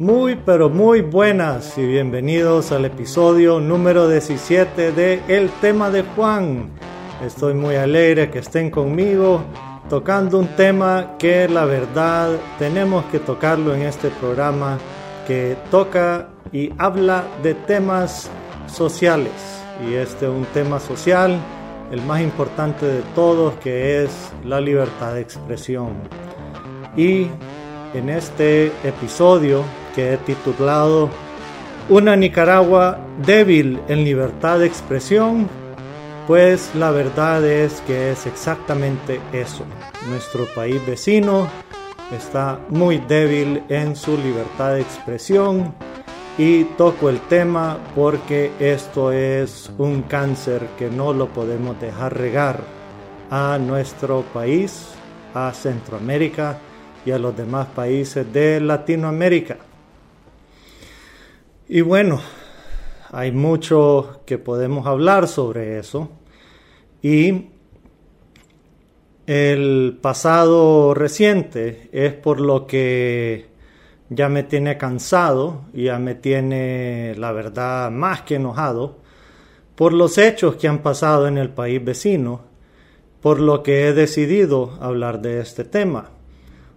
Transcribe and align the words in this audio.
Muy 0.00 0.34
pero 0.34 0.70
muy 0.70 1.02
buenas 1.02 1.76
y 1.76 1.84
bienvenidos 1.84 2.72
al 2.72 2.86
episodio 2.86 3.60
número 3.60 4.08
17 4.08 4.92
de 4.92 5.20
El 5.28 5.50
tema 5.60 5.90
de 5.90 6.04
Juan. 6.04 6.70
Estoy 7.22 7.52
muy 7.52 7.74
alegre 7.74 8.30
que 8.30 8.38
estén 8.38 8.70
conmigo 8.70 9.42
tocando 9.90 10.38
un 10.38 10.46
tema 10.56 11.18
que 11.18 11.46
la 11.50 11.66
verdad 11.66 12.30
tenemos 12.58 13.04
que 13.12 13.18
tocarlo 13.18 13.74
en 13.74 13.82
este 13.82 14.08
programa 14.08 14.78
que 15.26 15.54
toca 15.70 16.30
y 16.50 16.72
habla 16.78 17.22
de 17.42 17.52
temas 17.52 18.30
sociales. 18.68 19.34
Y 19.86 19.92
este 19.92 20.24
es 20.24 20.32
un 20.32 20.46
tema 20.54 20.80
social, 20.80 21.38
el 21.92 22.00
más 22.00 22.22
importante 22.22 22.86
de 22.86 23.02
todos, 23.14 23.52
que 23.56 24.04
es 24.04 24.32
la 24.46 24.62
libertad 24.62 25.12
de 25.12 25.20
expresión. 25.20 25.90
Y 26.96 27.26
en 27.92 28.08
este 28.08 28.68
episodio 28.82 29.62
que 29.94 30.14
he 30.14 30.16
titulado 30.18 31.10
Una 31.88 32.16
Nicaragua 32.16 32.98
débil 33.24 33.80
en 33.88 34.04
libertad 34.04 34.58
de 34.58 34.66
expresión, 34.66 35.48
pues 36.26 36.70
la 36.74 36.90
verdad 36.90 37.44
es 37.44 37.80
que 37.86 38.12
es 38.12 38.26
exactamente 38.26 39.20
eso. 39.32 39.64
Nuestro 40.08 40.46
país 40.54 40.84
vecino 40.86 41.48
está 42.12 42.58
muy 42.68 42.98
débil 42.98 43.62
en 43.68 43.96
su 43.96 44.16
libertad 44.16 44.74
de 44.74 44.82
expresión 44.82 45.74
y 46.38 46.64
toco 46.64 47.08
el 47.08 47.20
tema 47.22 47.78
porque 47.94 48.52
esto 48.58 49.12
es 49.12 49.70
un 49.78 50.02
cáncer 50.02 50.66
que 50.78 50.88
no 50.88 51.12
lo 51.12 51.28
podemos 51.28 51.80
dejar 51.80 52.16
regar 52.16 52.60
a 53.30 53.58
nuestro 53.58 54.22
país, 54.32 54.88
a 55.34 55.52
Centroamérica 55.52 56.58
y 57.04 57.10
a 57.10 57.18
los 57.18 57.36
demás 57.36 57.66
países 57.74 58.30
de 58.32 58.60
Latinoamérica. 58.60 59.56
Y 61.72 61.82
bueno, 61.82 62.20
hay 63.12 63.30
mucho 63.30 64.22
que 64.26 64.38
podemos 64.38 64.88
hablar 64.88 65.28
sobre 65.28 65.78
eso. 65.78 66.10
Y 67.00 67.46
el 69.24 69.96
pasado 70.02 70.94
reciente 70.94 71.88
es 71.92 72.12
por 72.12 72.40
lo 72.40 72.66
que 72.66 73.50
ya 74.08 74.28
me 74.28 74.42
tiene 74.42 74.78
cansado, 74.78 75.66
ya 75.72 76.00
me 76.00 76.16
tiene, 76.16 77.14
la 77.16 77.30
verdad, 77.30 77.92
más 77.92 78.22
que 78.22 78.34
enojado 78.34 78.98
por 79.76 79.92
los 79.92 80.18
hechos 80.18 80.56
que 80.56 80.66
han 80.66 80.82
pasado 80.82 81.28
en 81.28 81.38
el 81.38 81.50
país 81.50 81.84
vecino, 81.84 82.40
por 83.20 83.38
lo 83.38 83.62
que 83.62 83.86
he 83.86 83.92
decidido 83.92 84.76
hablar 84.80 85.22
de 85.22 85.38
este 85.38 85.62
tema. 85.62 86.10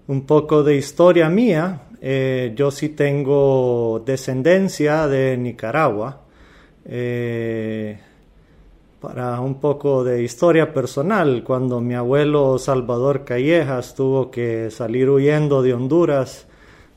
Un 0.05 0.27
poco 0.27 0.61
de 0.61 0.75
historia 0.75 1.29
mía, 1.29 1.81
eh, 2.05 2.51
yo 2.53 2.69
sí 2.69 2.89
tengo 2.89 4.03
descendencia 4.05 5.07
de 5.07 5.37
Nicaragua. 5.37 6.19
Eh, 6.83 7.97
para 8.99 9.39
un 9.39 9.61
poco 9.61 10.03
de 10.03 10.21
historia 10.21 10.73
personal, 10.73 11.45
cuando 11.45 11.79
mi 11.79 11.93
abuelo 11.93 12.57
Salvador 12.57 13.23
Callejas 13.23 13.95
tuvo 13.95 14.31
que 14.31 14.69
salir 14.69 15.09
huyendo 15.09 15.61
de 15.61 15.73
Honduras 15.73 16.45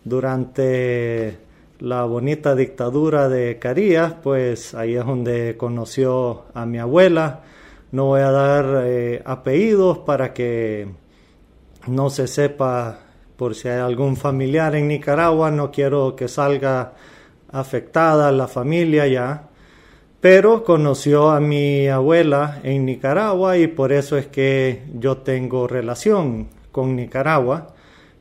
durante 0.03 1.39
la 1.79 2.03
bonita 2.03 2.57
dictadura 2.57 3.29
de 3.29 3.61
Carías, 3.61 4.15
pues 4.25 4.75
ahí 4.75 4.97
es 4.97 5.07
donde 5.07 5.57
conoció 5.57 6.47
a 6.53 6.67
mi 6.67 6.79
abuela. 6.79 7.45
No 7.93 8.07
voy 8.07 8.23
a 8.23 8.33
dar 8.33 8.83
eh, 8.87 9.23
apellidos 9.25 9.99
para 9.99 10.35
que 10.35 10.89
no 11.87 12.11
se 12.11 12.27
sepa 12.27 13.06
por 13.37 13.55
si 13.55 13.69
hay 13.69 13.81
algún 13.81 14.17
familiar 14.17 14.75
en 14.75 14.89
Nicaragua, 14.89 15.51
no 15.51 15.71
quiero 15.71 16.17
que 16.17 16.29
salga 16.29 16.95
afectada 17.51 18.33
la 18.33 18.49
familia 18.49 19.07
ya, 19.07 19.49
pero 20.21 20.65
conoció 20.65 21.31
a 21.31 21.41
mi 21.41 21.89
abuela 21.89 22.61
en 22.63 22.87
Nicaragua 22.87 23.59
y 23.59 23.67
por 23.67 23.93
eso 23.93 24.17
es 24.17 24.27
que 24.27 24.85
yo 24.95 25.19
tengo 25.19 25.69
relación 25.69 26.49
con 26.73 26.97
Nicaragua. 26.97 27.75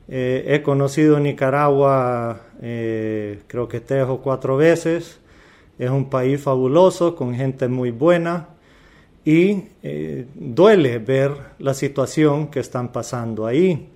Eh, 0.08 0.44
he 0.46 0.62
conocido 0.62 1.18
Nicaragua 1.18 2.40
eh, 2.62 3.40
creo 3.46 3.68
que 3.68 3.80
tres 3.80 4.06
o 4.08 4.18
cuatro 4.18 4.56
veces. 4.56 5.18
Es 5.78 5.90
un 5.90 6.08
país 6.08 6.40
fabuloso, 6.40 7.16
con 7.16 7.34
gente 7.34 7.68
muy 7.68 7.90
buena 7.90 8.48
y 9.24 9.64
eh, 9.82 10.26
duele 10.34 10.98
ver 10.98 11.32
la 11.58 11.74
situación 11.74 12.48
que 12.48 12.60
están 12.60 12.92
pasando 12.92 13.46
ahí. 13.46 13.90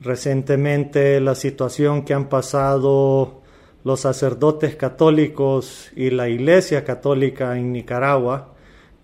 Recientemente 0.00 1.20
la 1.20 1.34
situación 1.34 2.04
que 2.04 2.14
han 2.14 2.28
pasado 2.28 3.42
los 3.82 4.00
sacerdotes 4.00 4.76
católicos 4.76 5.90
y 5.96 6.10
la 6.10 6.28
Iglesia 6.28 6.84
católica 6.84 7.56
en 7.58 7.72
Nicaragua, 7.72 8.54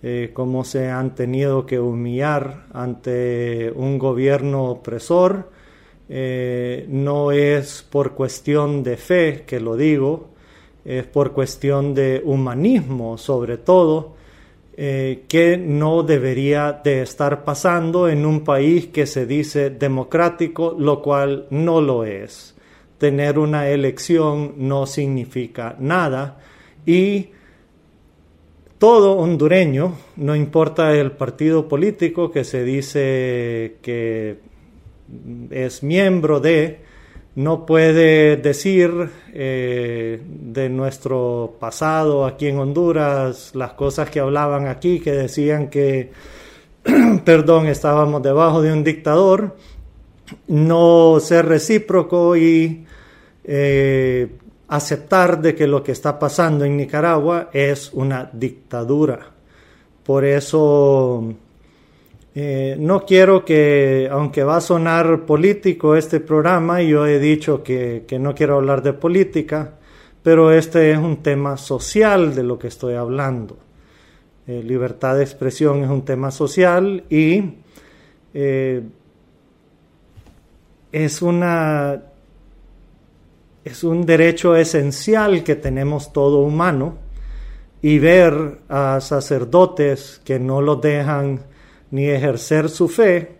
eh, 0.03 0.31
cómo 0.33 0.65
se 0.65 0.91
han 0.91 1.15
tenido 1.15 1.67
que 1.67 1.81
humillar 1.81 2.67
ante 2.73 3.73
un 3.75 3.99
gobierno 3.99 4.67
opresor, 4.67 5.51
eh, 6.09 6.85
no 6.89 7.33
es 7.33 7.83
por 7.91 8.15
cuestión 8.15 8.83
de 8.83 8.97
fe 8.97 9.45
que 9.47 9.59
lo 9.61 9.77
digo, 9.77 10.29
es 10.85 11.07
por 11.07 11.33
cuestión 11.33 11.95
de 11.95 12.21
humanismo 12.25 13.17
sobre 13.17 13.57
todo, 13.57 14.14
eh, 14.77 15.25
que 15.29 15.57
no 15.57 16.03
debería 16.03 16.73
de 16.73 17.03
estar 17.03 17.45
pasando 17.45 18.09
en 18.09 18.27
un 18.27 18.43
país 18.43 18.87
que 18.87 19.07
se 19.07 19.25
dice 19.25 19.71
democrático, 19.71 20.75
lo 20.77 21.01
cual 21.01 21.47
no 21.51 21.81
lo 21.81 22.05
es. 22.05 22.57
Tener 22.99 23.39
una 23.39 23.69
elección 23.69 24.55
no 24.57 24.87
significa 24.87 25.77
nada 25.79 26.39
y 26.85 27.29
todo 28.79 29.17
hondureño, 29.17 29.95
no 30.17 30.35
importa 30.35 30.93
el 30.93 31.13
partido 31.13 31.69
político 31.69 32.31
que 32.31 32.45
se 32.45 32.65
dice 32.65 33.77
que 33.81 34.39
es 35.51 35.83
miembro 35.83 36.41
de, 36.41 36.81
no 37.37 37.67
puede 37.67 38.37
decir 38.37 39.11
eh, 39.33 40.23
de 40.25 40.69
nuestro 40.69 41.57
pasado 41.59 42.27
aquí 42.27 42.47
en 42.47 42.59
Honduras, 42.59 43.55
las 43.55 43.73
cosas 43.73 44.09
que 44.09 44.21
hablaban 44.21 44.69
aquí, 44.69 45.01
que 45.01 45.13
decían 45.13 45.69
que, 45.69 46.13
perdón, 47.25 47.67
estábamos 47.67 48.23
debajo 48.23 48.63
de 48.63 48.73
un 48.73 48.85
dictador, 48.85 49.57
no 50.47 51.19
ser 51.21 51.47
recíproco 51.47 52.37
y 52.37 52.87
eh, 53.43 54.29
aceptar 54.69 55.43
de 55.43 55.55
que 55.55 55.67
lo 55.67 55.83
que 55.83 55.93
está 55.93 56.19
pasando 56.19 56.65
en 56.65 56.77
Nicaragua 56.77 57.51
es 57.53 57.93
una 57.93 58.31
dictadura. 58.33 59.33
Por 60.05 60.25
eso 60.25 61.35
eh, 62.37 62.77
no 62.81 63.07
quiero 63.07 63.45
que, 63.45 64.09
aunque 64.11 64.43
va 64.43 64.57
a 64.57 64.61
sonar 64.61 65.25
político 65.25 65.95
este 65.95 66.19
programa, 66.19 66.83
yo 66.83 67.07
he 67.07 67.21
dicho 67.21 67.63
que, 67.63 68.05
no 68.19 68.35
quiero 68.35 68.57
hablar 68.57 68.83
de 68.83 68.93
política, 68.93 69.75
pero 70.21 70.51
este 70.51 70.91
es 70.91 70.99
un 70.99 71.23
tema 71.23 71.57
social 71.57 72.35
de 72.35 72.43
lo 72.43 72.59
que 72.59 72.67
estoy 72.67 72.95
hablando. 72.95 73.57
Eh, 74.49 74.65
libertad 74.65 75.17
de 75.17 75.23
expresión 75.23 75.85
es 75.85 75.91
un 75.91 76.05
tema 76.05 76.33
social 76.33 77.05
y 77.09 77.55
eh, 78.35 78.83
es 80.91 81.23
una 81.23 82.03
es 83.65 83.83
un 83.83 84.05
derecho 84.05 84.55
esencial 84.57 85.43
que 85.43 85.55
tenemos 85.55 86.13
todo 86.13 86.41
humano 86.41 86.99
y 87.81 87.99
ver 87.99 88.59
a 88.69 89.01
sacerdotes 89.01 90.21
que 90.23 90.39
no 90.39 90.61
lo 90.61 90.77
dejan 90.77 91.41
ni 91.95 92.09
ejercer 92.09 92.69
su 92.69 92.89
fe, 92.89 93.37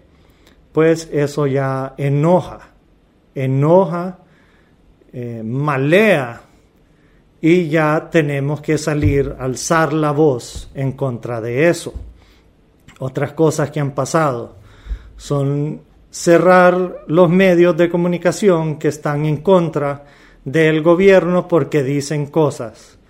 pues 0.71 1.09
eso 1.13 1.49
ya 1.49 1.95
enoja, 1.99 2.61
enoja, 3.35 4.19
eh, 5.13 5.43
malea 5.45 6.41
y 7.41 7.69
ya 7.69 8.09
tenemos 8.13 8.61
que 8.61 8.79
salir, 8.79 9.35
alzar 9.41 9.93
la 9.93 10.13
voz 10.13 10.71
en 10.73 10.93
contra 10.93 11.41
de 11.41 11.69
eso. 11.69 11.95
Otras 13.01 13.33
cosas 13.33 13.73
que 13.73 13.81
han 13.81 13.91
pasado 13.91 14.55
son 15.17 15.81
cerrar 16.09 17.03
los 17.09 17.29
medios 17.29 17.77
de 17.77 17.91
comunicación 17.91 18.79
que 18.79 18.87
están 18.87 19.27
en 19.27 19.39
contra 19.39 20.05
del 20.45 20.81
gobierno 20.81 21.49
porque 21.49 21.83
dicen 21.83 22.27
cosas 22.27 23.01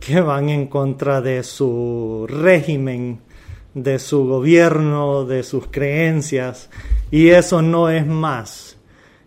que 0.00 0.20
van 0.20 0.48
en 0.48 0.66
contra 0.66 1.20
de 1.20 1.44
su 1.44 2.26
régimen 2.28 3.27
de 3.74 3.98
su 3.98 4.26
gobierno, 4.26 5.24
de 5.24 5.42
sus 5.42 5.68
creencias, 5.68 6.70
y 7.10 7.28
eso 7.28 7.62
no 7.62 7.90
es 7.90 8.06
más 8.06 8.78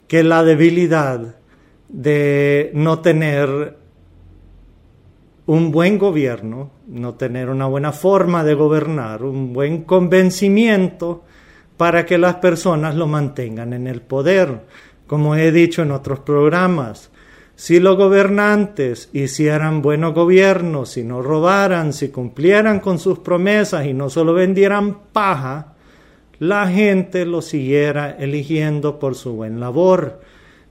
que 0.07 0.23
la 0.23 0.43
debilidad 0.43 1.35
de 1.87 2.71
no 2.73 2.99
tener 2.99 3.77
un 5.45 5.71
buen 5.71 5.97
gobierno, 5.97 6.71
no 6.87 7.15
tener 7.15 7.49
una 7.49 7.67
buena 7.67 7.91
forma 7.91 8.43
de 8.43 8.53
gobernar, 8.53 9.23
un 9.23 9.53
buen 9.53 9.83
convencimiento 9.83 11.23
para 11.77 12.05
que 12.05 12.17
las 12.17 12.35
personas 12.35 12.95
lo 12.95 13.07
mantengan 13.07 13.73
en 13.73 13.87
el 13.87 14.01
poder. 14.01 14.61
Como 15.07 15.35
he 15.35 15.51
dicho 15.51 15.81
en 15.81 15.91
otros 15.91 16.19
programas, 16.19 17.11
si 17.61 17.79
los 17.79 17.95
gobernantes 17.95 19.09
hicieran 19.13 19.83
buenos 19.83 20.15
gobiernos, 20.15 20.89
si 20.89 21.03
no 21.03 21.21
robaran, 21.21 21.93
si 21.93 22.09
cumplieran 22.09 22.79
con 22.79 22.97
sus 22.97 23.19
promesas 23.19 23.85
y 23.85 23.93
no 23.93 24.09
solo 24.09 24.33
vendieran 24.33 24.97
paja, 25.13 25.75
la 26.39 26.67
gente 26.67 27.23
lo 27.23 27.43
siguiera 27.43 28.17
eligiendo 28.17 28.97
por 28.97 29.13
su 29.13 29.33
buen 29.33 29.59
labor. 29.59 30.21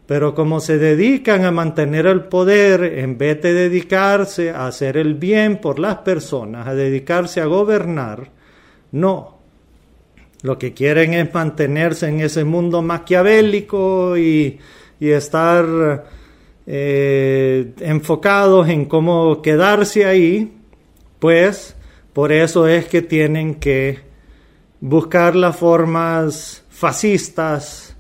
Pero 0.07 0.35
como 0.35 0.59
se 0.59 0.79
dedican 0.79 1.45
a 1.45 1.53
mantener 1.53 2.07
el 2.07 2.25
poder, 2.25 2.83
en 2.83 3.17
vez 3.17 3.41
de 3.41 3.55
dedicarse 3.55 4.51
a 4.51 4.67
hacer 4.67 4.97
el 4.97 5.15
bien 5.15 5.59
por 5.59 5.79
las 5.79 5.99
personas, 5.99 6.67
a 6.67 6.75
dedicarse 6.75 7.41
a 7.41 7.47
gobernar, 7.47 8.31
no. 8.91 9.39
Lo 10.43 10.59
que 10.59 10.75
quieren 10.75 11.15
es 11.15 11.33
mantenerse 11.33 12.09
en 12.09 12.19
ese 12.19 12.43
mundo 12.43 12.83
maquiavélico 12.83 14.19
y, 14.19 14.59
y 14.99 15.11
estar 15.11 16.19
eh, 16.73 17.73
enfocados 17.81 18.69
en 18.69 18.85
cómo 18.85 19.43
quedarse 19.43 20.07
ahí, 20.07 20.57
pues 21.19 21.75
por 22.13 22.31
eso 22.31 22.69
es 22.69 22.87
que 22.87 23.03
tienen 23.03 23.57
que 23.57 23.99
buscar 24.81 25.35
las 25.35 25.57
formas 25.57 26.63
fascistas, 26.71 27.97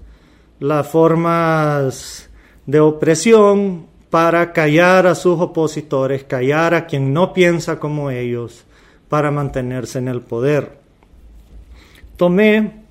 las 0.60 0.86
formas 0.86 2.30
de 2.64 2.78
opresión 2.78 3.86
para 4.08 4.52
callar 4.52 5.08
a 5.08 5.16
sus 5.16 5.40
opositores, 5.40 6.22
callar 6.22 6.72
a 6.72 6.86
quien 6.86 7.12
no 7.12 7.32
piensa 7.32 7.80
como 7.80 8.12
ellos, 8.12 8.64
para 9.08 9.32
mantenerse 9.32 9.98
en 9.98 10.06
el 10.06 10.20
poder. 10.20 10.78
Tomé 12.16 12.84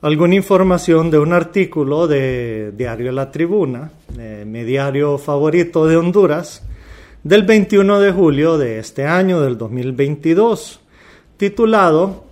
alguna 0.00 0.34
información 0.34 1.10
de 1.10 1.18
un 1.18 1.34
artículo 1.34 2.06
de 2.06 2.72
Diario 2.74 3.12
La 3.12 3.30
Tribuna, 3.30 3.90
mi 4.16 4.62
diario 4.64 5.18
favorito 5.18 5.86
de 5.86 5.96
Honduras, 5.96 6.62
del 7.22 7.42
21 7.42 8.00
de 8.00 8.12
julio 8.12 8.58
de 8.58 8.78
este 8.78 9.06
año, 9.06 9.40
del 9.40 9.58
2022, 9.58 10.80
titulado 11.36 12.24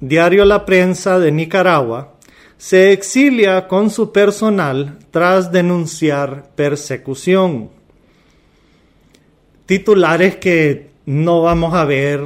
Diario 0.00 0.44
La 0.44 0.64
Prensa 0.64 1.18
de 1.18 1.32
Nicaragua, 1.32 2.14
se 2.56 2.92
exilia 2.92 3.66
con 3.66 3.90
su 3.90 4.12
personal 4.12 4.98
tras 5.10 5.50
denunciar 5.50 6.50
persecución. 6.54 7.70
Titulares 9.66 10.36
que 10.36 10.90
no 11.06 11.42
vamos 11.42 11.74
a 11.74 11.84
ver 11.84 12.20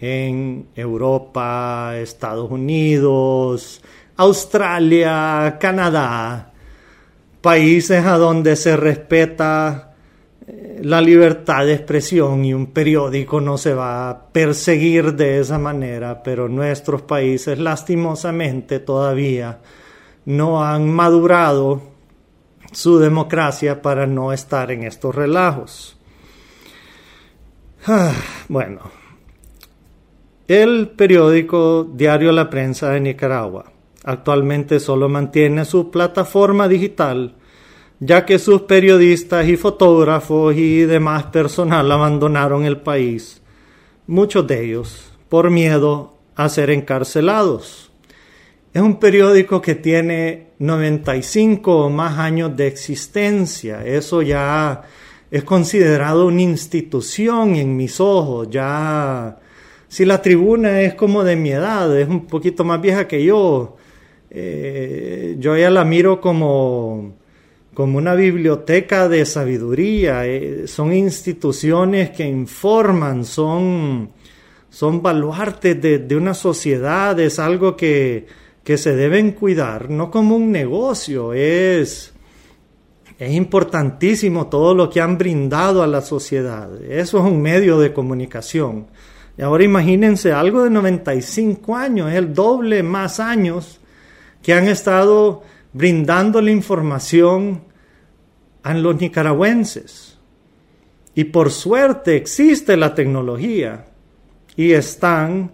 en 0.00 0.66
Europa, 0.74 1.94
Estados 1.96 2.50
Unidos, 2.50 3.80
Australia, 4.16 5.56
Canadá, 5.58 6.51
países 7.42 8.06
a 8.06 8.16
donde 8.16 8.56
se 8.56 8.76
respeta 8.76 9.94
eh, 10.46 10.80
la 10.82 11.00
libertad 11.00 11.66
de 11.66 11.74
expresión 11.74 12.44
y 12.44 12.54
un 12.54 12.68
periódico 12.68 13.40
no 13.40 13.58
se 13.58 13.74
va 13.74 14.08
a 14.08 14.28
perseguir 14.28 15.14
de 15.14 15.40
esa 15.40 15.58
manera, 15.58 16.22
pero 16.22 16.48
nuestros 16.48 17.02
países 17.02 17.58
lastimosamente 17.58 18.78
todavía 18.78 19.58
no 20.24 20.64
han 20.64 20.88
madurado 20.88 21.82
su 22.70 22.98
democracia 22.98 23.82
para 23.82 24.06
no 24.06 24.32
estar 24.32 24.70
en 24.70 24.84
estos 24.84 25.14
relajos. 25.14 25.98
Ah, 27.86 28.14
bueno, 28.48 28.80
el 30.46 30.90
periódico 30.90 31.84
Diario 31.92 32.30
La 32.30 32.48
Prensa 32.48 32.90
de 32.90 33.00
Nicaragua 33.00 33.71
actualmente 34.04 34.80
solo 34.80 35.08
mantiene 35.08 35.64
su 35.64 35.90
plataforma 35.90 36.68
digital, 36.68 37.34
ya 38.00 38.24
que 38.26 38.38
sus 38.38 38.62
periodistas 38.62 39.46
y 39.46 39.56
fotógrafos 39.56 40.56
y 40.56 40.82
demás 40.82 41.24
personal 41.24 41.90
abandonaron 41.90 42.64
el 42.64 42.80
país, 42.80 43.42
muchos 44.06 44.46
de 44.46 44.64
ellos 44.64 45.12
por 45.28 45.50
miedo 45.50 46.18
a 46.34 46.48
ser 46.48 46.70
encarcelados. 46.70 47.90
Es 48.74 48.82
un 48.82 48.98
periódico 48.98 49.60
que 49.60 49.74
tiene 49.74 50.48
95 50.58 51.86
o 51.86 51.90
más 51.90 52.18
años 52.18 52.56
de 52.56 52.66
existencia. 52.66 53.84
Eso 53.84 54.22
ya 54.22 54.82
es 55.30 55.44
considerado 55.44 56.26
una 56.26 56.42
institución 56.42 57.56
en 57.56 57.76
mis 57.76 58.00
ojos. 58.00 58.48
Ya 58.50 59.38
si 59.88 60.04
la 60.04 60.22
tribuna 60.22 60.80
es 60.80 60.94
como 60.94 61.24
de 61.24 61.36
mi 61.36 61.50
edad, 61.50 61.98
es 61.98 62.08
un 62.08 62.26
poquito 62.26 62.64
más 62.64 62.80
vieja 62.80 63.08
que 63.08 63.22
yo, 63.22 63.76
eh, 64.34 65.36
yo 65.38 65.58
ya 65.58 65.68
la 65.68 65.84
miro 65.84 66.18
como, 66.18 67.16
como 67.74 67.98
una 67.98 68.14
biblioteca 68.14 69.06
de 69.06 69.26
sabiduría, 69.26 70.26
eh, 70.26 70.66
son 70.66 70.94
instituciones 70.94 72.12
que 72.12 72.24
informan, 72.24 73.26
son, 73.26 74.10
son 74.70 75.02
baluartes 75.02 75.82
de, 75.82 76.16
una 76.16 76.32
sociedad, 76.32 77.20
es 77.20 77.38
algo 77.38 77.76
que, 77.76 78.26
que 78.64 78.78
se 78.78 78.96
deben 78.96 79.32
cuidar, 79.32 79.90
no 79.90 80.10
como 80.10 80.36
un 80.36 80.50
negocio, 80.50 81.34
es, 81.34 82.14
es 83.18 83.32
importantísimo 83.34 84.46
todo 84.46 84.74
lo 84.74 84.88
que 84.88 85.02
han 85.02 85.18
brindado 85.18 85.82
a 85.82 85.86
la 85.86 86.00
sociedad. 86.00 86.70
Eso 86.82 87.18
es 87.18 87.24
un 87.24 87.42
medio 87.42 87.78
de 87.78 87.92
comunicación. 87.92 88.86
Y 89.36 89.42
ahora 89.42 89.62
imagínense 89.62 90.32
algo 90.32 90.64
de 90.64 90.70
95 90.70 91.76
años, 91.76 92.10
es 92.10 92.16
el 92.16 92.32
doble 92.32 92.82
más 92.82 93.20
años 93.20 93.80
que 94.42 94.54
han 94.54 94.68
estado 94.68 95.42
brindando 95.72 96.40
la 96.40 96.50
información 96.50 97.62
a 98.62 98.74
los 98.74 99.00
nicaragüenses. 99.00 100.18
Y 101.14 101.24
por 101.24 101.50
suerte 101.50 102.16
existe 102.16 102.76
la 102.76 102.94
tecnología 102.94 103.86
y 104.56 104.72
están 104.72 105.52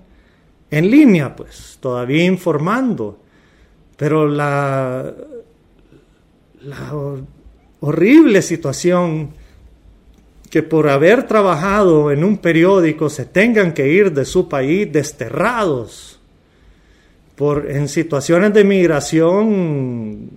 en 0.71 0.91
línea, 0.91 1.35
pues, 1.35 1.79
todavía 1.81 2.25
informando. 2.25 3.19
Pero 3.97 4.29
la, 4.29 5.13
la 6.61 6.95
horrible 7.81 8.43
situación 8.43 9.31
que 10.51 10.63
por 10.63 10.89
haber 10.89 11.27
trabajado 11.27 12.11
en 12.11 12.25
un 12.25 12.39
periódico 12.39 13.11
se 13.11 13.27
tengan 13.27 13.75
que 13.75 13.89
ir 13.89 14.13
de 14.13 14.25
su 14.25 14.49
país 14.49 14.91
desterrados 14.91 16.18
por, 17.39 17.71
en 17.71 17.87
situaciones 17.87 18.53
de 18.53 18.65
migración 18.65 20.31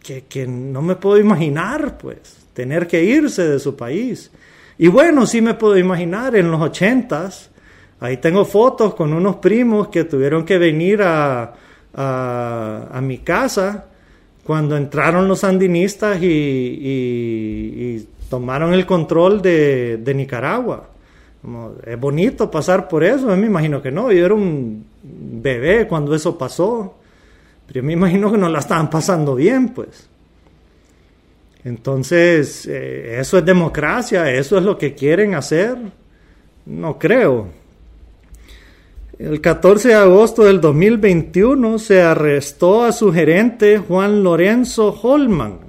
que, 0.00 0.22
que 0.28 0.46
no 0.46 0.80
me 0.80 0.94
puedo 0.94 1.18
imaginar, 1.18 1.98
pues, 1.98 2.46
tener 2.54 2.86
que 2.86 3.02
irse 3.02 3.48
de 3.48 3.58
su 3.58 3.74
país. 3.74 4.30
Y 4.78 4.86
bueno, 4.86 5.26
sí 5.26 5.40
me 5.40 5.54
puedo 5.54 5.76
imaginar 5.76 6.36
en 6.36 6.48
los 6.48 6.62
ochentas, 6.62 7.50
ahí 7.98 8.18
tengo 8.18 8.44
fotos 8.44 8.94
con 8.94 9.12
unos 9.12 9.36
primos 9.36 9.88
que 9.88 10.04
tuvieron 10.04 10.44
que 10.44 10.58
venir 10.58 11.02
a, 11.02 11.54
a, 11.92 13.00
mi 13.02 13.18
casa 13.18 13.86
cuando 14.44 14.76
entraron 14.76 15.26
los 15.26 15.40
sandinistas 15.40 16.22
y, 16.22 18.06
tomaron 18.30 18.74
el 18.74 18.86
control 18.86 19.42
de, 19.42 19.96
de 19.96 20.14
Nicaragua. 20.14 20.88
es 21.84 21.98
bonito 21.98 22.48
pasar 22.48 22.86
por 22.86 23.02
eso, 23.02 23.28
yo 23.28 23.36
me 23.36 23.46
imagino 23.46 23.82
que 23.82 23.90
no, 23.90 24.12
yo 24.12 24.24
era 24.24 24.34
un 24.34 24.84
bebé 25.46 25.86
cuando 25.86 26.14
eso 26.14 26.36
pasó, 26.36 26.96
pero 27.66 27.80
yo 27.80 27.82
me 27.84 27.92
imagino 27.92 28.32
que 28.32 28.38
no 28.38 28.48
la 28.48 28.58
estaban 28.58 28.90
pasando 28.90 29.34
bien, 29.36 29.68
pues. 29.68 30.08
Entonces, 31.64 32.66
eh, 32.66 33.18
eso 33.20 33.38
es 33.38 33.44
democracia, 33.44 34.30
eso 34.32 34.58
es 34.58 34.64
lo 34.64 34.76
que 34.76 34.94
quieren 34.94 35.34
hacer, 35.34 35.76
no 36.64 36.98
creo. 36.98 37.48
El 39.18 39.40
14 39.40 39.88
de 39.88 39.94
agosto 39.94 40.44
del 40.44 40.60
2021 40.60 41.78
se 41.78 42.02
arrestó 42.02 42.84
a 42.84 42.92
su 42.92 43.12
gerente 43.12 43.78
Juan 43.78 44.22
Lorenzo 44.22 44.90
Holman 45.02 45.65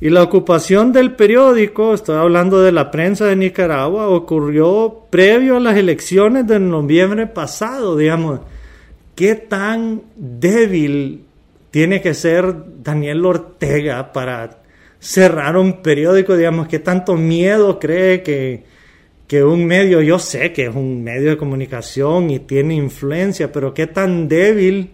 y 0.00 0.10
la 0.10 0.22
ocupación 0.22 0.92
del 0.92 1.12
periódico, 1.14 1.92
estoy 1.92 2.16
hablando 2.16 2.62
de 2.62 2.70
la 2.70 2.90
prensa 2.90 3.26
de 3.26 3.34
Nicaragua, 3.34 4.08
ocurrió 4.08 5.06
previo 5.10 5.56
a 5.56 5.60
las 5.60 5.76
elecciones 5.76 6.46
de 6.46 6.60
noviembre 6.60 7.26
pasado, 7.26 7.96
digamos. 7.96 8.40
¿Qué 9.16 9.34
tan 9.34 10.02
débil 10.14 11.24
tiene 11.72 12.00
que 12.00 12.14
ser 12.14 12.54
Daniel 12.80 13.26
Ortega 13.26 14.12
para 14.12 14.62
cerrar 15.00 15.56
un 15.56 15.82
periódico? 15.82 16.36
Digamos, 16.36 16.68
¿qué 16.68 16.78
tanto 16.78 17.16
miedo 17.16 17.80
cree 17.80 18.22
que, 18.22 18.62
que 19.26 19.42
un 19.42 19.66
medio, 19.66 20.00
yo 20.00 20.20
sé 20.20 20.52
que 20.52 20.66
es 20.66 20.74
un 20.76 21.02
medio 21.02 21.30
de 21.30 21.36
comunicación 21.36 22.30
y 22.30 22.38
tiene 22.38 22.74
influencia, 22.74 23.50
pero 23.50 23.74
qué 23.74 23.88
tan 23.88 24.28
débil 24.28 24.92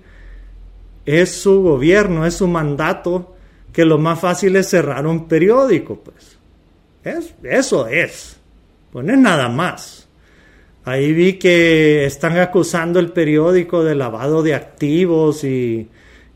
es 1.05 1.31
su 1.31 1.63
gobierno, 1.63 2.25
es 2.25 2.33
su 2.33 2.49
mandato? 2.49 3.34
Que 3.75 3.85
lo 3.85 3.99
más 3.99 4.21
fácil 4.21 4.55
es 4.55 4.71
cerrar 4.71 5.05
un 5.05 5.27
periódico, 5.27 5.97
pues. 5.97 6.39
Es, 7.03 7.35
eso 7.43 7.89
es. 7.89 8.37
Pues 8.93 9.05
no 9.05 9.13
es 9.13 9.19
nada 9.19 9.49
más. 9.49 10.09
Ahí 10.85 11.13
vi 11.13 11.35
que 11.35 12.05
están 12.05 12.39
acusando 12.39 13.01
el 13.01 13.11
periódico 13.11 13.83
de 13.83 13.97
lavado 13.97 14.45
de 14.45 14.55
activos 14.55 15.43
y, 15.43 15.89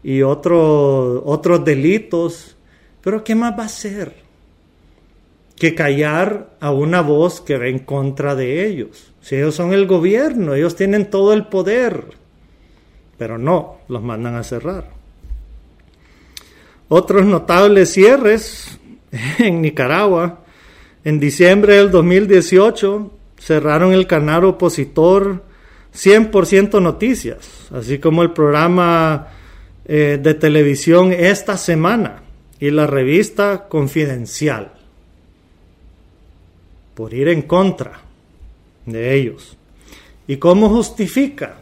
y 0.03 0.23
otros 0.23 1.65
delitos 1.65 2.57
Pero 3.03 3.23
¿qué 3.23 3.35
más 3.37 3.53
va 3.57 3.63
a 3.63 3.67
hacer? 3.67 4.15
Que 5.55 5.77
callar 5.77 6.57
a 6.59 6.73
una 6.73 7.03
voz 7.03 7.41
que 7.41 7.57
va 7.57 7.69
en 7.69 7.79
contra 7.79 8.35
de 8.35 8.67
ellos. 8.67 9.13
Si 9.21 9.37
ellos 9.37 9.55
son 9.55 9.73
el 9.73 9.87
gobierno, 9.87 10.55
ellos 10.55 10.75
tienen 10.75 11.09
todo 11.09 11.33
el 11.35 11.47
poder. 11.47 12.05
Pero 13.17 13.39
no, 13.39 13.79
los 13.87 14.03
mandan 14.03 14.35
a 14.35 14.43
cerrar. 14.43 14.98
Otros 16.89 17.27
notables 17.27 17.93
cierres 17.93 18.79
en 19.39 19.61
Nicaragua. 19.61 20.45
En 21.05 21.21
diciembre 21.21 21.77
del 21.77 21.91
2018 21.91 23.13
cerraron 23.39 23.93
el 23.93 24.07
canal 24.07 24.45
opositor 24.45 25.43
100% 25.95 26.83
Noticias, 26.83 27.69
así 27.73 27.99
como 27.99 28.23
el 28.23 28.33
programa 28.33 29.29
eh, 29.85 30.19
de 30.21 30.35
televisión 30.35 31.13
Esta 31.13 31.57
Semana 31.57 32.23
y 32.61 32.71
la 32.71 32.87
revista 32.87 33.69
Confidencial, 33.69 34.73
por 36.95 37.15
ir 37.15 37.29
en 37.29 37.43
contra 37.43 38.01
de 38.87 39.15
ellos. 39.15 39.57
¿Y 40.27 40.37
cómo 40.37 40.69
justifica 40.69 41.59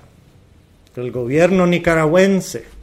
el 0.96 1.12
gobierno 1.12 1.66
nicaragüense 1.66 2.75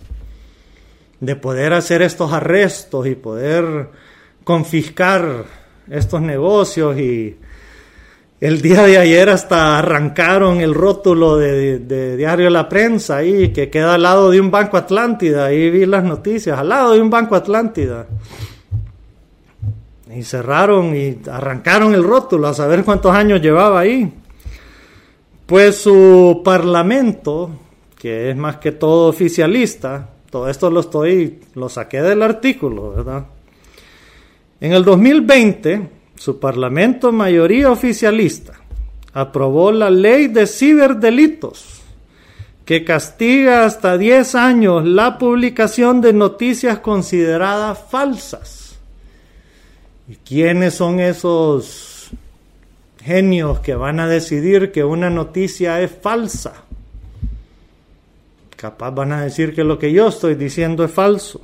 de 1.25 1.37
poder 1.37 1.71
hacer 1.73 2.01
estos 2.01 2.33
arrestos 2.33 3.07
y 3.07 3.15
poder 3.15 3.89
confiscar 4.43 5.45
estos 5.89 6.21
negocios 6.21 6.97
y 6.99 7.37
el 8.41 8.61
día 8.61 8.83
de 8.83 8.97
ayer 8.97 9.29
hasta 9.29 9.79
arrancaron 9.79 10.59
el 10.59 10.73
rótulo 10.73 11.37
de, 11.37 12.17
Diario 12.17 12.49
La 12.49 12.67
Prensa 12.67 13.17
ahí, 13.17 13.53
que 13.53 13.69
queda 13.69 13.93
al 13.93 14.01
lado 14.01 14.31
de 14.31 14.41
un 14.41 14.51
Banco 14.51 14.75
Atlántida. 14.75 15.45
Ahí 15.45 15.69
vi 15.69 15.85
las 15.85 16.03
noticias, 16.03 16.59
al 16.59 16.67
lado 16.67 16.91
de 16.91 17.01
un 17.01 17.09
Banco 17.09 17.35
Atlántida. 17.35 18.05
Y 20.13 20.23
cerraron 20.23 20.93
y 20.93 21.19
arrancaron 21.31 21.95
el 21.95 22.03
rótulo 22.03 22.49
a 22.49 22.53
saber 22.53 22.83
cuántos 22.83 23.15
años 23.15 23.41
llevaba 23.41 23.79
ahí. 23.79 24.13
Pues 25.45 25.77
su 25.77 26.41
parlamento, 26.43 27.49
que 27.97 28.29
es 28.29 28.35
más 28.35 28.57
que 28.57 28.73
todo 28.73 29.07
oficialista, 29.07 30.09
todo 30.33 30.49
esto 30.49 30.71
lo 30.71 30.79
estoy, 30.79 31.41
lo 31.53 31.69
saqué 31.69 32.01
del 32.01 32.23
artículo, 32.23 32.89
¿verdad? 32.89 33.27
En 34.59 34.73
el 34.73 34.83
2020 34.83 35.87
su 36.15 36.39
parlamento 36.39 37.11
mayoría 37.11 37.69
oficialista 37.69 38.53
aprobó 39.13 39.71
la 39.71 39.91
ley 39.91 40.29
de 40.29 40.47
ciberdelitos 40.47 41.83
que 42.65 42.83
castiga 42.83 43.63
hasta 43.63 43.95
10 43.95 44.33
años 44.33 44.85
la 44.85 45.19
publicación 45.19 46.01
de 46.01 46.13
noticias 46.13 46.79
consideradas 46.79 47.77
falsas. 47.91 48.79
¿Y 50.07 50.15
quiénes 50.15 50.73
son 50.73 50.99
esos 50.99 52.09
genios 53.03 53.59
que 53.59 53.75
van 53.75 53.99
a 53.99 54.07
decidir 54.07 54.71
que 54.71 54.83
una 54.83 55.11
noticia 55.11 55.79
es 55.79 55.91
falsa? 55.91 56.63
Capaz 58.63 58.91
van 58.91 59.11
a 59.11 59.21
decir 59.21 59.53
que 59.53 59.65
lo 59.65 59.77
que 59.77 59.91
yo 59.91 60.07
estoy 60.07 60.35
diciendo 60.35 60.85
es 60.85 60.91
falso. 60.91 61.41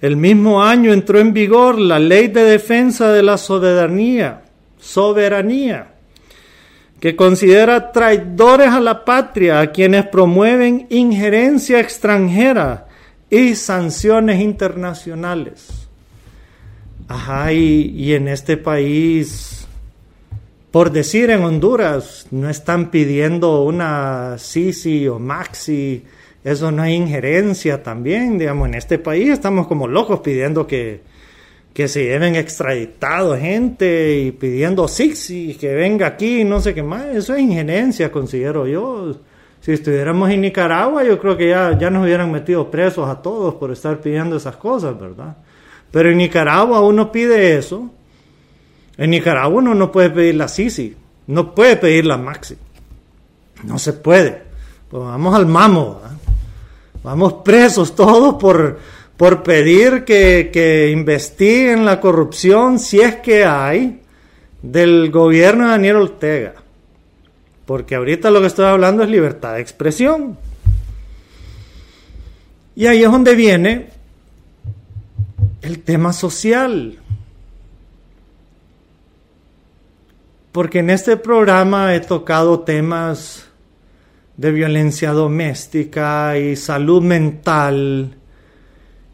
El 0.00 0.16
mismo 0.16 0.62
año 0.62 0.94
entró 0.94 1.20
en 1.20 1.34
vigor 1.34 1.78
la 1.78 1.98
Ley 1.98 2.28
de 2.28 2.42
Defensa 2.44 3.12
de 3.12 3.22
la 3.22 3.36
Soberanía, 3.36 4.44
soberanía, 4.78 5.88
que 6.98 7.14
considera 7.14 7.92
traidores 7.92 8.68
a 8.68 8.80
la 8.80 9.04
patria 9.04 9.60
a 9.60 9.70
quienes 9.70 10.06
promueven 10.06 10.86
injerencia 10.88 11.80
extranjera 11.80 12.86
y 13.28 13.54
sanciones 13.54 14.40
internacionales. 14.40 15.86
Ajá, 17.08 17.52
y, 17.52 17.90
y 17.94 18.14
en 18.14 18.28
este 18.28 18.56
país, 18.56 19.57
por 20.70 20.92
decir 20.92 21.30
en 21.30 21.42
Honduras, 21.42 22.26
no 22.30 22.48
están 22.48 22.90
pidiendo 22.90 23.62
una 23.62 24.36
Sisi 24.38 25.08
o 25.08 25.18
Maxi 25.18 26.04
eso 26.44 26.70
no 26.70 26.82
hay 26.82 26.94
injerencia 26.94 27.82
también, 27.82 28.38
digamos, 28.38 28.68
en 28.68 28.74
este 28.74 28.98
país 28.98 29.28
estamos 29.28 29.66
como 29.66 29.88
locos 29.88 30.20
pidiendo 30.20 30.66
que, 30.66 31.02
que 31.74 31.88
se 31.88 32.04
lleven 32.04 32.36
extraditados 32.36 33.38
gente 33.38 34.18
y 34.18 34.32
pidiendo 34.32 34.88
Sixi 34.88 35.58
que 35.60 35.74
venga 35.74 36.06
aquí 36.06 36.40
y 36.40 36.44
no 36.44 36.60
sé 36.60 36.74
qué 36.74 36.82
más. 36.82 37.06
Eso 37.06 37.34
es 37.34 37.42
injerencia, 37.42 38.12
considero 38.12 38.66
yo. 38.66 39.16
Si 39.60 39.72
estuviéramos 39.72 40.30
en 40.30 40.40
Nicaragua, 40.40 41.02
yo 41.02 41.18
creo 41.18 41.36
que 41.36 41.48
ya, 41.48 41.76
ya 41.76 41.90
nos 41.90 42.04
hubieran 42.04 42.30
metido 42.30 42.70
presos 42.70 43.08
a 43.08 43.20
todos 43.20 43.56
por 43.56 43.72
estar 43.72 44.00
pidiendo 44.00 44.36
esas 44.36 44.56
cosas, 44.56 44.98
¿verdad? 44.98 45.36
Pero 45.90 46.10
en 46.10 46.18
Nicaragua 46.18 46.80
uno 46.80 47.10
pide 47.10 47.58
eso. 47.58 47.90
En 48.98 49.10
Nicaragua 49.10 49.60
uno 49.60 49.74
no 49.74 49.92
puede 49.92 50.10
pedir 50.10 50.34
la 50.34 50.48
Sisi, 50.48 50.94
no 51.28 51.54
puede 51.54 51.76
pedir 51.76 52.04
la 52.04 52.18
Maxi. 52.18 52.56
No 53.64 53.78
se 53.78 53.92
puede. 53.92 54.42
Pues 54.90 55.02
vamos 55.02 55.34
al 55.34 55.46
mamo. 55.46 56.00
Vamos 57.04 57.34
presos 57.44 57.94
todos 57.94 58.34
por, 58.34 58.78
por 59.16 59.42
pedir 59.42 60.04
que, 60.04 60.50
que 60.52 60.90
investiguen 60.90 61.84
la 61.84 62.00
corrupción, 62.00 62.78
si 62.78 63.00
es 63.00 63.16
que 63.16 63.44
hay, 63.44 64.00
del 64.62 65.10
gobierno 65.10 65.64
de 65.64 65.70
Daniel 65.70 65.96
Ortega. 65.96 66.54
Porque 67.66 67.94
ahorita 67.94 68.30
lo 68.30 68.40
que 68.40 68.48
estoy 68.48 68.66
hablando 68.66 69.04
es 69.04 69.10
libertad 69.10 69.54
de 69.54 69.60
expresión. 69.60 70.36
Y 72.74 72.86
ahí 72.86 73.02
es 73.02 73.10
donde 73.10 73.34
viene 73.34 73.90
el 75.62 75.80
tema 75.80 76.12
social. 76.12 76.98
Porque 80.52 80.78
en 80.78 80.90
este 80.90 81.16
programa 81.16 81.94
he 81.94 82.00
tocado 82.00 82.60
temas 82.60 83.48
de 84.36 84.52
violencia 84.52 85.12
doméstica 85.12 86.38
y 86.38 86.56
salud 86.56 87.02
mental 87.02 88.16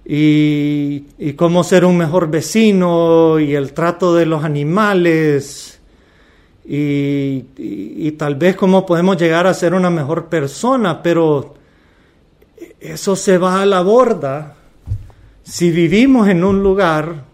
y, 0.05 1.33
cómo 1.37 1.64
ser 1.64 1.85
un 1.85 1.97
mejor 1.97 2.31
vecino 2.31 3.41
y 3.41 3.55
el 3.55 3.73
trato 3.73 4.14
de 4.14 4.26
los 4.26 4.45
animales 4.45 5.81
y, 6.67 7.45
y, 7.57 8.12
tal 8.12 8.37
vez 8.37 8.55
cómo 8.55 8.85
podemos 8.85 9.17
llegar 9.17 9.47
a 9.47 9.55
ser 9.55 9.75
una 9.75 9.91
mejor 9.91 10.26
persona, 10.26 11.03
pero 11.03 11.55
eso 12.81 13.17
se 13.17 13.38
va 13.38 13.62
a 13.62 13.67
la 13.67 13.81
borda 13.81 14.57
si 15.43 15.71
vivimos 15.71 16.29
en 16.29 16.45
un 16.45 16.62
lugar 16.62 17.25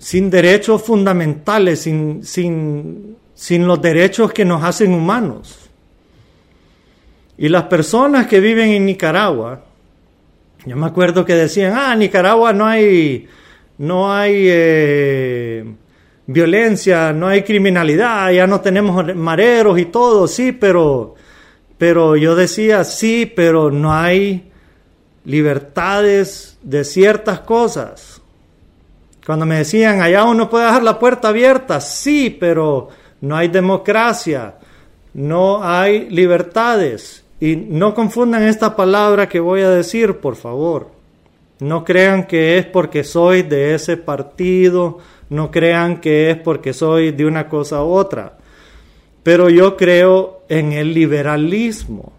sin 0.00 0.30
derechos 0.30 0.82
fundamentales, 0.82 1.82
sin, 1.82 2.24
sin, 2.24 3.16
sin 3.34 3.66
los 3.66 3.82
derechos 3.82 4.32
que 4.32 4.46
nos 4.46 4.64
hacen 4.64 4.94
humanos. 4.94 5.70
Y 7.36 7.48
las 7.50 7.64
personas 7.64 8.26
que 8.26 8.40
viven 8.40 8.70
en 8.70 8.86
Nicaragua, 8.86 9.62
yo 10.64 10.74
me 10.76 10.86
acuerdo 10.86 11.24
que 11.26 11.34
decían, 11.34 11.74
ah, 11.76 11.92
en 11.92 11.98
Nicaragua 11.98 12.54
no 12.54 12.66
hay, 12.66 13.28
no 13.76 14.10
hay 14.12 14.44
eh, 14.46 15.64
violencia, 16.26 17.12
no 17.12 17.28
hay 17.28 17.42
criminalidad, 17.42 18.30
ya 18.30 18.46
no 18.46 18.62
tenemos 18.62 19.14
mareros 19.14 19.78
y 19.78 19.84
todo, 19.84 20.26
sí, 20.26 20.52
pero, 20.52 21.14
pero 21.76 22.16
yo 22.16 22.34
decía, 22.34 22.84
sí, 22.84 23.30
pero 23.36 23.70
no 23.70 23.92
hay 23.92 24.50
libertades 25.26 26.58
de 26.62 26.84
ciertas 26.84 27.40
cosas. 27.40 28.19
Cuando 29.30 29.46
me 29.46 29.58
decían, 29.58 30.02
allá 30.02 30.24
uno 30.24 30.50
puede 30.50 30.64
dejar 30.64 30.82
la 30.82 30.98
puerta 30.98 31.28
abierta, 31.28 31.80
sí, 31.80 32.36
pero 32.40 32.88
no 33.20 33.36
hay 33.36 33.46
democracia, 33.46 34.56
no 35.14 35.62
hay 35.62 36.10
libertades. 36.10 37.24
Y 37.38 37.54
no 37.54 37.94
confundan 37.94 38.42
esta 38.42 38.74
palabra 38.74 39.28
que 39.28 39.38
voy 39.38 39.60
a 39.60 39.70
decir, 39.70 40.16
por 40.16 40.34
favor. 40.34 40.90
No 41.60 41.84
crean 41.84 42.26
que 42.26 42.58
es 42.58 42.66
porque 42.66 43.04
soy 43.04 43.42
de 43.42 43.76
ese 43.76 43.96
partido, 43.96 44.98
no 45.28 45.52
crean 45.52 46.00
que 46.00 46.32
es 46.32 46.36
porque 46.36 46.72
soy 46.72 47.12
de 47.12 47.24
una 47.24 47.48
cosa 47.48 47.84
u 47.84 47.92
otra. 47.92 48.36
Pero 49.22 49.48
yo 49.48 49.76
creo 49.76 50.40
en 50.48 50.72
el 50.72 50.92
liberalismo. 50.92 52.12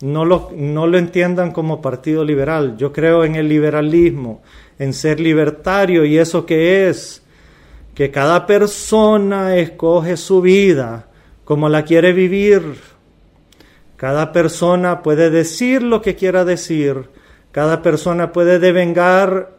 No 0.00 0.24
lo, 0.24 0.50
no 0.54 0.86
lo 0.86 0.98
entiendan 0.98 1.52
como 1.52 1.80
partido 1.80 2.24
liberal. 2.24 2.76
Yo 2.76 2.92
creo 2.92 3.24
en 3.24 3.36
el 3.36 3.48
liberalismo, 3.48 4.42
en 4.78 4.92
ser 4.92 5.20
libertario. 5.20 6.04
¿Y 6.04 6.18
eso 6.18 6.44
que 6.44 6.88
es? 6.88 7.22
Que 7.94 8.10
cada 8.10 8.46
persona 8.46 9.56
escoge 9.56 10.16
su 10.16 10.40
vida 10.40 11.08
como 11.44 11.68
la 11.68 11.84
quiere 11.84 12.12
vivir 12.12 12.94
cada 14.04 14.32
persona 14.32 15.02
puede 15.02 15.30
decir 15.30 15.82
lo 15.82 16.02
que 16.02 16.14
quiera 16.14 16.44
decir. 16.44 17.08
Cada 17.52 17.80
persona 17.80 18.32
puede 18.32 18.58
devengar 18.58 19.56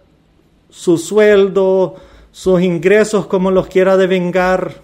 su 0.69 0.97
sueldo, 0.97 1.95
sus 2.31 2.61
ingresos 2.61 3.27
como 3.27 3.49
los 3.49 3.65
quiera 3.65 3.97
devengar. 3.97 4.83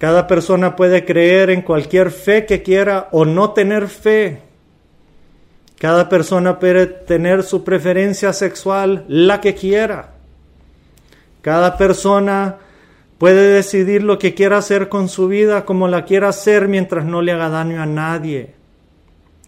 Cada 0.00 0.26
persona 0.26 0.76
puede 0.76 1.04
creer 1.04 1.50
en 1.50 1.60
cualquier 1.60 2.10
fe 2.10 2.46
que 2.46 2.62
quiera 2.62 3.08
o 3.12 3.26
no 3.26 3.50
tener 3.50 3.86
fe. 3.86 4.40
Cada 5.78 6.08
persona 6.08 6.58
puede 6.58 6.86
tener 6.86 7.42
su 7.42 7.64
preferencia 7.64 8.32
sexual 8.32 9.04
la 9.08 9.42
que 9.42 9.54
quiera. 9.54 10.14
Cada 11.42 11.76
persona 11.76 12.56
puede 13.18 13.52
decidir 13.52 14.02
lo 14.02 14.18
que 14.18 14.32
quiera 14.32 14.56
hacer 14.56 14.88
con 14.88 15.10
su 15.10 15.28
vida 15.28 15.66
como 15.66 15.86
la 15.86 16.06
quiera 16.06 16.28
hacer 16.28 16.66
mientras 16.66 17.04
no 17.04 17.20
le 17.20 17.32
haga 17.32 17.50
daño 17.50 17.82
a 17.82 17.86
nadie. 17.86 18.54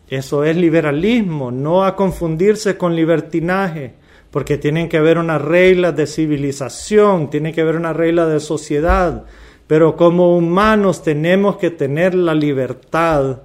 Eso 0.07 0.45
es 0.45 0.55
liberalismo, 0.55 1.51
no 1.51 1.83
a 1.83 1.97
confundirse 1.97 2.77
con 2.77 2.95
libertinaje, 2.95 3.95
porque 4.31 4.59
tienen 4.59 4.91
que 4.91 4.99
haber 4.99 5.17
unas 5.17 5.41
reglas 5.41 5.97
de 5.97 6.07
civilización, 6.07 7.31
tiene 7.31 7.55
que 7.55 7.63
haber 7.63 7.77
una 7.77 7.95
regla 7.95 8.27
de 8.27 8.39
sociedad, 8.39 9.25
pero 9.73 9.97
como 9.97 10.37
humanos 10.37 11.03
tenemos 11.03 11.57
que 11.57 11.71
tener 11.71 12.15
la 12.15 12.35
libertad 12.35 13.39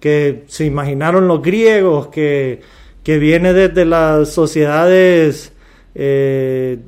que 0.00 0.44
se 0.46 0.64
imaginaron 0.64 1.28
los 1.28 1.42
griegos, 1.42 2.06
que, 2.06 2.62
que 3.02 3.18
viene 3.18 3.52
desde 3.52 3.84
las 3.84 4.30
sociedades 4.30 5.52
eh, 5.94 6.78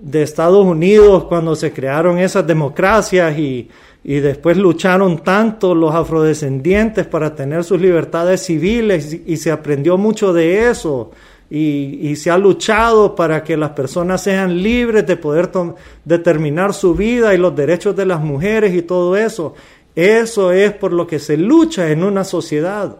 de 0.00 0.22
Estados 0.22 0.64
Unidos 0.64 1.24
cuando 1.24 1.54
se 1.56 1.74
crearon 1.74 2.18
esas 2.18 2.46
democracias 2.46 3.38
y, 3.38 3.68
y 4.02 4.20
después 4.20 4.56
lucharon 4.56 5.18
tanto 5.18 5.74
los 5.74 5.94
afrodescendientes 5.94 7.06
para 7.06 7.34
tener 7.34 7.64
sus 7.64 7.78
libertades 7.78 8.46
civiles 8.46 9.12
y, 9.26 9.36
se 9.36 9.50
aprendió 9.50 9.98
mucho 9.98 10.32
de 10.32 10.70
eso. 10.70 11.10
Y, 11.50 12.14
se 12.16 12.30
ha 12.30 12.36
luchado 12.36 13.14
para 13.14 13.42
que 13.42 13.56
las 13.56 13.70
personas 13.70 14.22
sean 14.22 14.62
libres 14.62 15.06
de 15.06 15.16
poder 15.16 15.50
determinar 16.04 16.74
su 16.74 16.94
vida 16.94 17.34
y 17.34 17.38
los 17.38 17.56
derechos 17.56 17.96
de 17.96 18.04
las 18.04 18.20
mujeres 18.20 18.74
y 18.74 18.82
todo 18.82 19.16
eso. 19.16 19.54
Eso 19.94 20.52
es 20.52 20.72
por 20.72 20.92
lo 20.92 21.06
que 21.06 21.18
se 21.18 21.36
lucha 21.36 21.90
en 21.90 22.04
una 22.04 22.24
sociedad. 22.24 22.98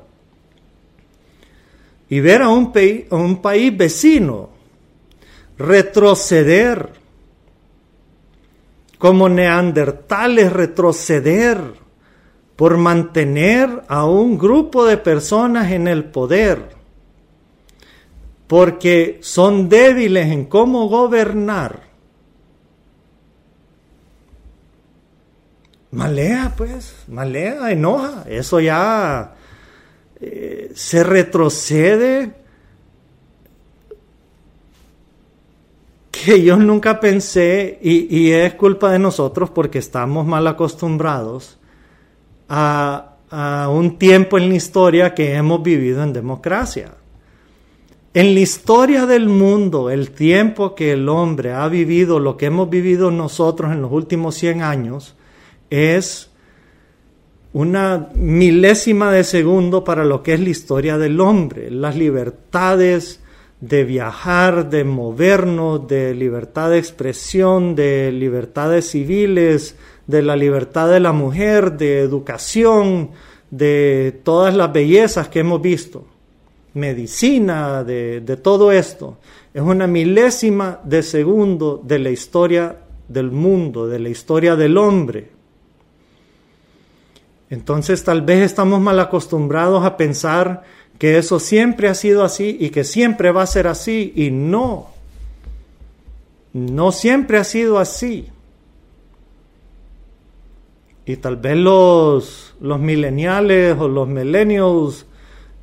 Y 2.08 2.20
ver 2.20 2.40
a 2.40 2.48
un, 2.48 2.72
a 3.10 3.16
un 3.16 3.42
país 3.42 3.76
vecino 3.76 4.48
retroceder, 5.58 6.90
como 8.98 9.28
neandertales 9.28 10.52
retroceder 10.52 11.58
por 12.56 12.76
mantener 12.76 13.84
a 13.88 14.04
un 14.04 14.38
grupo 14.38 14.84
de 14.84 14.96
personas 14.96 15.70
en 15.70 15.86
el 15.86 16.04
poder, 16.04 16.77
porque 18.48 19.18
son 19.22 19.68
débiles 19.68 20.26
en 20.32 20.46
cómo 20.46 20.88
gobernar 20.88 21.88
malea, 25.90 26.54
pues, 26.56 26.94
malea, 27.08 27.70
enoja. 27.70 28.24
Eso 28.28 28.60
ya 28.60 29.34
eh, 30.20 30.70
se 30.74 31.04
retrocede. 31.04 32.32
Que 36.10 36.42
yo 36.42 36.56
nunca 36.56 36.98
pensé, 36.98 37.78
y, 37.80 38.32
es 38.32 38.54
culpa 38.54 38.90
de 38.90 38.98
nosotros 38.98 39.50
porque 39.50 39.78
estamos 39.78 40.26
mal 40.26 40.46
acostumbrados 40.46 41.58
a 42.48 43.14
un 43.70 43.98
tiempo 43.98 44.36
en 44.36 44.48
la 44.48 44.54
historia 44.56 45.14
que 45.14 45.34
hemos 45.34 45.62
vivido 45.62 46.02
en 46.02 46.12
democracia. 46.12 46.94
En 48.14 48.32
la 48.32 48.40
historia 48.40 49.04
del 49.04 49.28
mundo, 49.28 49.90
el 49.90 50.10
tiempo 50.12 50.74
que 50.74 50.92
el 50.92 51.08
hombre 51.10 51.52
ha 51.52 51.68
vivido, 51.68 52.18
lo 52.18 52.38
que 52.38 52.46
hemos 52.46 52.70
vivido 52.70 53.10
nosotros 53.10 53.70
en 53.70 53.82
los 53.82 53.92
últimos 53.92 54.34
100 54.34 54.62
años, 54.62 55.14
es 55.68 56.30
una 57.52 58.08
milésima 58.14 59.12
de 59.12 59.24
segundo 59.24 59.84
para 59.84 60.04
lo 60.04 60.22
que 60.22 60.34
es 60.34 60.40
la 60.40 60.48
historia 60.48 60.96
del 60.96 61.20
hombre, 61.20 61.70
las 61.70 61.96
libertades 61.96 63.20
de 63.61 63.85
viajar, 63.85 64.70
de 64.70 64.85
movernos, 64.85 65.87
de 65.87 66.14
libertad 66.14 66.70
de 66.70 66.78
expresión, 66.78 67.74
de 67.74 68.11
libertades 68.11 68.90
civiles, 68.90 69.76
de 70.06 70.22
la 70.22 70.37
libertad 70.37 70.88
de 70.88 71.00
la 71.00 71.12
mujer, 71.12 71.76
de 71.76 72.00
educación, 72.00 73.11
de 73.50 74.18
todas 74.24 74.54
las 74.54 74.72
bellezas 74.72 75.28
que 75.28 75.40
hemos 75.40 75.61
visto, 75.61 76.06
medicina, 76.74 77.85
de, 77.85 78.20
todo 78.42 78.72
esto. 78.72 79.18
Es 79.52 79.62
una 79.62 79.87
milésima 79.87 80.81
de 80.85 81.02
segundo 81.02 81.81
de 81.83 81.98
la 81.98 82.11
historia 82.11 82.76
del 83.09 83.31
mundo, 83.31 83.87
de 83.87 83.98
la 83.98 84.09
historia 84.09 84.57
del 84.57 84.76
hombre. 84.76 85.31
Entonces 87.50 88.04
tal 88.04 88.22
vez 88.22 88.42
estamos 88.42 88.81
mal 88.81 89.00
acostumbrados 89.00 89.85
a 89.85 89.96
pensar 89.96 90.64
que 90.98 91.16
eso 91.16 91.40
siempre 91.40 91.88
ha 91.88 91.94
sido 91.94 92.24
así 92.24 92.57
y 92.61 92.70
que 92.70 92.85
siempre 92.85 93.31
va 93.31 93.42
a 93.42 93.46
ser 93.46 93.66
así 93.66 94.12
y 94.14 94.31
no. 94.31 94.88
No 96.52 96.92
siempre 96.92 97.38
ha 97.38 97.44
sido 97.44 97.78
así. 97.78 98.28
Y 101.07 101.16
tal 101.16 101.37
vez 101.37 101.57
los, 101.57 102.54
los 102.61 102.78
o 102.78 103.88
los 103.88 104.09
millennials 104.09 105.07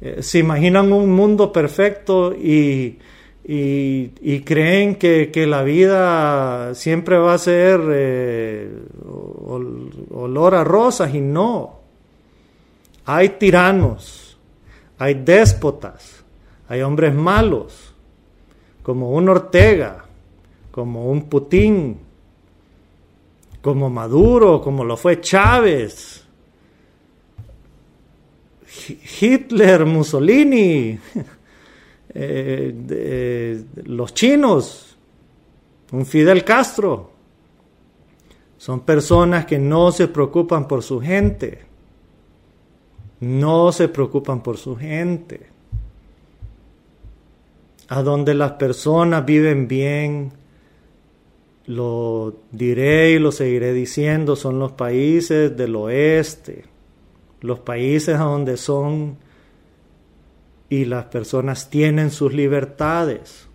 eh, 0.02 0.22
se 0.22 0.40
imaginan 0.40 0.92
un 0.92 1.12
mundo 1.12 1.52
perfecto 1.52 2.34
y, 2.34 3.00
y, 3.44 4.42
creen 4.42 4.96
que, 4.96 5.46
la 5.48 5.64
vida 5.64 6.74
siempre 6.74 7.18
va 7.18 7.36
a 7.36 7.38
ser 7.38 7.80
eh, 7.92 8.70
olor 10.12 10.56
a 10.56 10.64
rosas 10.64 11.14
y 11.14 11.22
no. 11.22 11.80
Hay 13.06 13.30
tiranos, 13.30 14.38
hay 14.98 15.14
déspotas, 15.14 16.26
hay 16.68 16.82
hombres 16.82 17.14
malos, 17.14 17.94
como 18.82 19.12
un 19.12 19.30
Ortega, 19.30 20.06
como 20.72 21.06
un 21.12 21.30
Putin, 21.30 22.00
como 23.62 23.90
Maduro, 23.90 24.60
como 24.62 24.84
lo 24.84 24.98
fue 24.98 25.22
Chávez, 25.22 26.25
Hitler, 29.20 29.86
Mussolini, 29.86 30.98
eh, 32.14 33.64
los 33.86 34.14
chinos, 34.14 34.98
un 35.92 36.06
Fidel 36.06 36.44
Castro. 36.44 37.12
Son 38.58 38.82
personas 38.82 39.46
que 39.46 39.60
no 39.60 39.92
se 39.92 40.08
preocupan 40.08 40.68
por 40.68 40.82
su 40.82 41.00
gente. 41.00 41.66
No 43.20 43.72
se 43.72 43.88
preocupan 43.88 44.42
por 44.42 44.58
su 44.58 44.76
gente. 44.76 45.48
A 47.90 48.02
donde 48.02 48.34
las 48.34 48.54
personas 48.54 49.26
viven 49.26 49.68
bien, 49.68 50.32
lo 51.68 52.36
diré 52.52 53.12
y 53.12 53.20
lo 53.20 53.32
seguiré 53.32 53.74
diciendo, 53.74 54.36
son 54.36 54.60
los 54.60 54.72
países 54.72 55.56
del 55.56 55.76
oeste, 55.76 56.66
los 57.46 57.60
países 57.60 58.18
donde 58.18 58.58
son 58.58 59.18
y 60.70 60.86
las 60.86 61.06
personas 61.06 61.70
tienen 61.70 62.12
sus 62.12 62.34
libertades. 62.34 63.48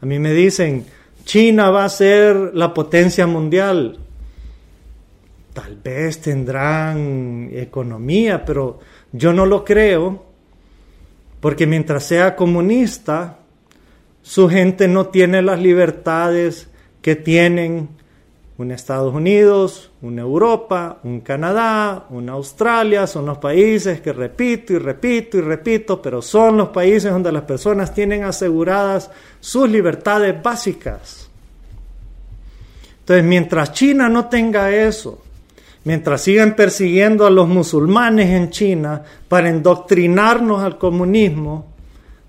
A 0.00 0.06
mí 0.06 0.18
me 0.18 0.32
dicen, 0.32 0.86
China 1.24 1.70
va 1.70 1.84
a 1.84 1.88
ser 1.88 2.52
la 2.54 2.74
potencia 2.74 3.26
mundial. 3.26 3.98
Tal 5.52 5.76
vez 5.76 6.20
tendrán 6.20 7.50
economía, 7.52 8.44
pero 8.44 8.80
yo 9.12 9.32
no 9.32 9.46
lo 9.46 9.64
creo, 9.64 10.24
porque 11.40 11.66
mientras 11.66 12.04
sea 12.04 12.34
comunista, 12.34 13.38
su 14.22 14.48
gente 14.48 14.88
no 14.88 15.08
tiene 15.08 15.42
las 15.42 15.60
libertades 15.60 16.68
que 17.02 17.14
tienen 17.14 17.90
un 18.56 18.70
Estados 18.70 19.12
Unidos, 19.12 19.90
una 20.00 20.22
Europa, 20.22 20.98
un 21.02 21.20
Canadá, 21.20 22.06
una 22.10 22.32
Australia, 22.32 23.06
son 23.06 23.26
los 23.26 23.38
países 23.38 24.00
que 24.00 24.12
repito 24.12 24.72
y 24.72 24.78
repito 24.78 25.38
y 25.38 25.40
repito, 25.40 26.00
pero 26.00 26.22
son 26.22 26.56
los 26.58 26.68
países 26.68 27.10
donde 27.10 27.32
las 27.32 27.42
personas 27.42 27.92
tienen 27.92 28.22
aseguradas 28.22 29.10
sus 29.40 29.68
libertades 29.68 30.40
básicas. 30.40 31.28
Entonces, 33.00 33.24
mientras 33.24 33.72
China 33.72 34.08
no 34.08 34.28
tenga 34.28 34.70
eso, 34.70 35.20
mientras 35.82 36.22
sigan 36.22 36.54
persiguiendo 36.54 37.26
a 37.26 37.30
los 37.30 37.48
musulmanes 37.48 38.30
en 38.30 38.50
China 38.50 39.02
para 39.28 39.48
endoctrinarnos 39.50 40.62
al 40.62 40.78
comunismo, 40.78 41.66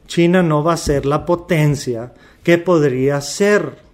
China 0.07 0.41
no 0.41 0.63
va 0.63 0.73
a 0.73 0.77
ser 0.77 1.05
la 1.05 1.23
potencia 1.23 2.13
que 2.43 2.57
podría 2.57 3.21
ser 3.21 3.84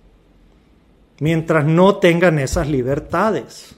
mientras 1.21 1.65
no 1.65 1.97
tengan 1.97 2.39
esas 2.39 2.67
libertades. 2.67 3.75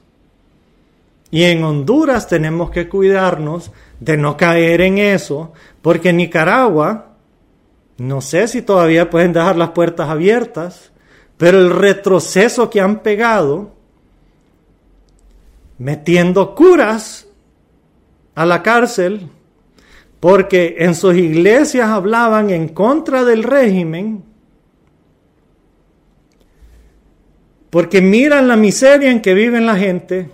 Y 1.29 1.43
en 1.43 1.61
Honduras 1.65 2.29
tenemos 2.29 2.71
que 2.71 2.87
cuidarnos 2.87 3.69
de 3.99 4.15
no 4.15 4.37
caer 4.37 4.79
en 4.79 4.97
eso, 4.97 5.51
porque 5.81 6.09
en 6.09 6.17
Nicaragua, 6.17 7.17
no 7.97 8.21
sé 8.21 8.47
si 8.47 8.61
todavía 8.61 9.09
pueden 9.09 9.33
dejar 9.33 9.57
las 9.57 9.71
puertas 9.71 10.09
abiertas, 10.09 10.93
pero 11.35 11.59
el 11.59 11.71
retroceso 11.71 12.69
que 12.69 12.79
han 12.79 12.99
pegado, 12.99 13.73
metiendo 15.77 16.55
curas 16.55 17.27
a 18.35 18.45
la 18.45 18.63
cárcel, 18.63 19.29
porque 20.21 20.77
en 20.79 20.95
sus 20.95 21.15
iglesias 21.15 21.89
hablaban 21.89 22.51
en 22.51 22.69
contra 22.69 23.25
del 23.25 23.43
régimen, 23.43 24.23
porque 27.73 28.01
miran 28.01 28.47
la 28.47 28.55
miseria 28.55 29.09
en 29.09 29.19
que 29.19 29.33
vive 29.33 29.59
la 29.59 29.75
gente, 29.75 30.29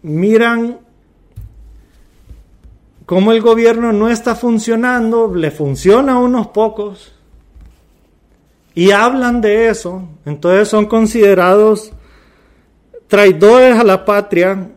miran 0.00 0.78
cómo 3.04 3.32
el 3.32 3.42
gobierno 3.42 3.92
no 3.92 4.08
está 4.08 4.34
funcionando, 4.34 5.34
le 5.34 5.50
funciona 5.50 6.14
a 6.14 6.18
unos 6.20 6.46
pocos, 6.46 7.12
y 8.74 8.92
hablan 8.92 9.42
de 9.42 9.68
eso, 9.68 10.08
entonces 10.24 10.68
son 10.68 10.86
considerados 10.86 11.92
traidores 13.06 13.78
a 13.78 13.84
la 13.84 14.06
patria 14.06 14.70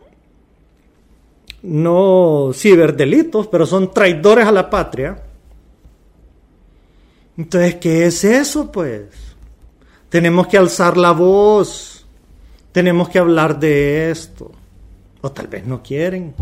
no 1.62 2.50
ciberdelitos, 2.52 3.46
pero 3.46 3.64
son 3.64 3.94
traidores 3.94 4.46
a 4.46 4.52
la 4.52 4.68
patria. 4.68 5.22
Entonces, 7.38 7.76
¿qué 7.76 8.04
es 8.04 8.24
eso, 8.24 8.70
pues? 8.70 9.27
Tenemos 10.08 10.46
que 10.46 10.56
alzar 10.56 10.96
la 10.96 11.12
voz, 11.12 12.06
tenemos 12.72 13.08
que 13.08 13.18
hablar 13.18 13.58
de 13.58 14.10
esto, 14.10 14.50
o 15.20 15.30
tal 15.32 15.48
vez 15.48 15.66
no 15.66 15.82
quieren. 15.82 16.34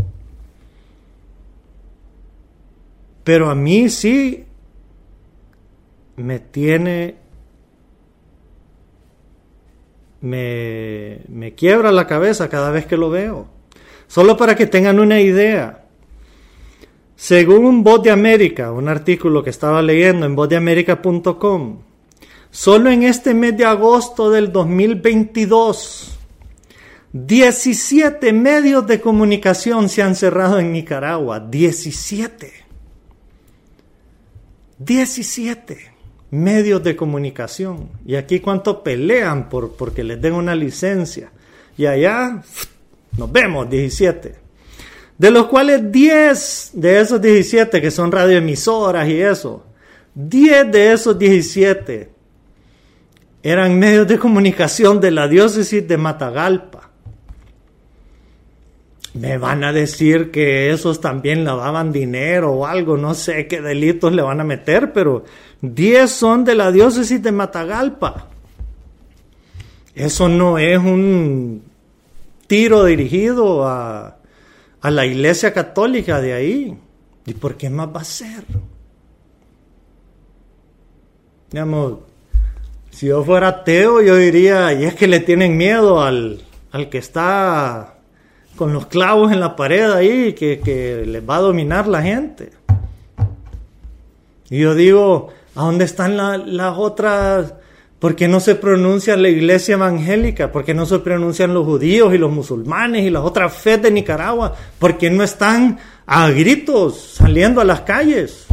Pero 3.25 3.51
a 3.51 3.55
mí 3.55 3.89
sí 3.89 4.45
me 6.17 6.39
tiene, 6.39 7.17
me, 10.21 11.21
me 11.29 11.55
quiebra 11.55 11.91
la 11.91 12.07
cabeza 12.07 12.49
cada 12.49 12.71
vez 12.71 12.87
que 12.87 12.97
lo 12.97 13.11
veo. 13.11 13.49
Solo 14.07 14.37
para 14.37 14.55
que 14.55 14.67
tengan 14.67 15.01
una 15.01 15.21
idea. 15.21 15.87
Según 17.17 17.83
Voz 17.83 18.03
de 18.03 18.11
América, 18.11 18.71
un 18.73 18.89
artículo 18.89 19.43
que 19.43 19.51
estaba 19.51 19.83
leyendo 19.83 20.27
en 20.27 20.37
vozdeamerica.com, 20.37 21.79
solo 22.57 22.91
en 22.91 23.03
este 23.03 23.35
mes 23.35 23.55
de 23.55 23.67
agosto 23.67 24.31
del 24.31 24.51
2022, 24.51 26.19
17 27.13 28.33
medios 28.33 28.87
de 28.87 28.99
comunicación 28.99 29.91
se 29.91 30.03
han 30.03 30.15
cerrado 30.15 30.59
en 30.59 30.73
Nicaragua. 30.73 31.39
17. 31.39 32.51
17 34.79 35.77
medios 36.31 36.83
de 36.83 36.97
comunicación. 36.97 37.91
Y 38.07 38.15
aquí 38.15 38.41
cuánto 38.41 38.83
pelean 38.83 39.51
por 39.51 39.77
porque 39.77 40.03
les 40.03 40.19
den 40.19 40.33
una 40.33 40.55
licencia. 40.55 41.31
Y 41.77 41.85
allá 41.85 42.43
nos 43.19 43.31
vemos, 43.31 43.69
17. 43.69 44.35
De 45.19 45.31
los 45.31 45.47
cuales 45.49 45.93
10 45.93 46.71
de 46.73 47.01
esos 47.01 47.21
17 47.21 47.83
que 47.83 47.91
son 47.91 48.11
radioemisoras 48.11 49.07
y 49.11 49.21
eso, 49.21 49.67
10 50.15 50.73
de 50.73 50.93
esos 50.95 51.19
17 51.19 52.16
eran 53.47 53.79
medios 53.79 54.09
de 54.09 54.19
comunicación 54.19 55.01
de 55.01 55.13
la 55.13 55.29
diócesis 55.29 55.87
de 55.87 55.97
Matagalpa. 55.97 56.91
Me 59.15 59.39
van 59.39 59.63
a 59.63 59.73
decir 59.73 60.33
que 60.33 60.73
esos 60.73 61.01
también 61.01 61.45
lavaban 61.45 61.93
dinero 61.93 62.51
o 62.51 62.67
algo, 62.67 62.97
no 62.97 63.15
sé 63.15 63.47
qué 63.47 63.61
delitos 63.61 64.13
le 64.13 64.23
van 64.23 64.41
a 64.41 64.45
meter, 64.45 64.93
pero 64.93 65.23
10 65.63 66.11
son 66.11 66.45
de 66.45 66.57
la 66.57 66.73
diócesis 66.73 67.23
de 67.23 67.31
Matagalpa. 67.31 68.27
Eso 69.95 70.29
no 70.29 70.59
es 70.59 70.79
un 70.79 71.63
tiro 72.49 72.85
dirigido 72.85 73.65
a, 73.65 74.19
a 74.81 74.91
la 74.91 75.07
iglesia 75.07 75.55
católica 75.55 76.21
de 76.21 76.33
ahí. 76.33 76.79
¿Y 77.25 77.35
por 77.35 77.57
qué 77.57 77.71
más 77.71 77.95
va 77.95 78.01
a 78.01 78.05
ser? 78.05 78.45
Digamos, 81.53 81.99
si 82.97 83.09
yo 83.09 83.23
fuera 83.23 83.49
ateo, 83.49 84.01
yo 84.01 84.17
diría, 84.17 84.73
y 84.73 84.85
es 84.85 84.95
que 84.95 85.07
le 85.07 85.21
tienen 85.21 85.59
miedo 85.59 86.03
al, 86.03 86.41
al 86.73 86.89
que 86.89 86.97
está 86.97 87.99
con 88.57 88.73
los 88.73 88.87
clavos 88.87 89.33
en 89.33 89.41
la 89.41 89.55
pared 89.55 89.91
ahí, 89.91 90.33
que, 90.33 90.61
que 90.61 91.05
les 91.05 91.29
va 91.29 91.37
a 91.37 91.41
dominar 91.41 91.87
la 91.89 92.01
gente. 92.01 92.53
Y 94.49 94.61
yo 94.61 94.75
digo, 94.75 95.29
¿a 95.55 95.65
dónde 95.65 95.85
están 95.85 96.17
las 96.17 96.79
otras 96.79 97.53
¿Por 97.99 98.17
qué 98.17 98.29
no 98.29 98.41
se 98.41 98.55
pronuncia 98.55 99.15
la 99.17 99.29
iglesia 99.29 99.75
evangélica? 99.75 100.51
¿Por 100.51 100.65
qué 100.65 100.73
no 100.73 100.87
se 100.87 100.99
pronuncian 101.01 101.53
los 101.53 101.67
judíos 101.67 102.15
y 102.15 102.19
los 102.19 102.33
musulmanes 102.33 103.05
y 103.05 103.11
las 103.11 103.25
otras 103.25 103.53
fe 103.53 103.77
de 103.77 103.91
Nicaragua? 103.91 104.55
¿Por 104.79 104.97
qué 104.97 105.11
no 105.11 105.23
están 105.23 105.79
a 106.07 106.31
gritos 106.31 107.15
saliendo 107.17 107.61
a 107.61 107.65
las 107.65 107.83
calles? 107.83 108.47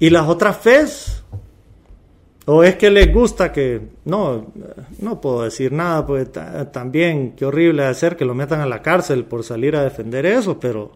¿Y 0.00 0.10
las 0.10 0.28
otras 0.28 0.56
fes? 0.56 1.23
¿O 2.46 2.62
es 2.62 2.76
que 2.76 2.90
les 2.90 3.12
gusta 3.12 3.50
que... 3.50 3.80
No, 4.04 4.52
no 5.00 5.20
puedo 5.20 5.42
decir 5.42 5.72
nada, 5.72 6.06
pues 6.06 6.28
también 6.72 7.32
qué 7.36 7.46
horrible 7.46 7.84
hacer 7.84 8.16
que 8.16 8.24
lo 8.24 8.34
metan 8.34 8.60
a 8.60 8.66
la 8.66 8.82
cárcel 8.82 9.24
por 9.24 9.44
salir 9.44 9.76
a 9.76 9.82
defender 9.82 10.26
eso, 10.26 10.60
pero 10.60 10.92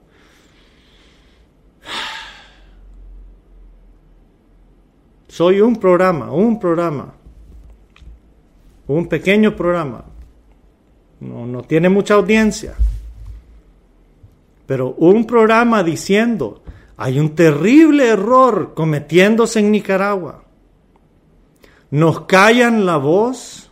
Soy 5.38 5.60
un 5.60 5.76
programa, 5.76 6.32
un 6.32 6.58
programa, 6.58 7.14
un 8.88 9.06
pequeño 9.06 9.54
programa. 9.54 10.04
No, 11.20 11.46
no 11.46 11.62
tiene 11.62 11.88
mucha 11.88 12.14
audiencia. 12.14 12.74
Pero 14.66 14.94
un 14.94 15.28
programa 15.28 15.84
diciendo, 15.84 16.64
hay 16.96 17.20
un 17.20 17.36
terrible 17.36 18.08
error 18.08 18.74
cometiéndose 18.74 19.60
en 19.60 19.70
Nicaragua. 19.70 20.42
Nos 21.90 22.22
callan 22.22 22.84
la 22.84 22.98
voz 22.98 23.70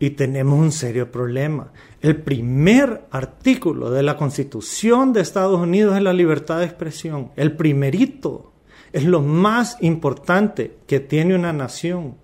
y 0.00 0.10
tenemos 0.10 0.58
un 0.58 0.72
serio 0.72 1.12
problema. 1.12 1.72
El 2.00 2.16
primer 2.16 3.06
artículo 3.12 3.88
de 3.88 4.02
la 4.02 4.16
Constitución 4.16 5.12
de 5.12 5.20
Estados 5.20 5.60
Unidos 5.60 5.96
es 5.96 6.02
la 6.02 6.12
libertad 6.12 6.58
de 6.58 6.64
expresión. 6.64 7.30
El 7.36 7.56
primerito 7.56 8.52
es 8.92 9.04
lo 9.04 9.22
más 9.22 9.76
importante 9.80 10.78
que 10.88 10.98
tiene 10.98 11.36
una 11.36 11.52
nación. 11.52 12.16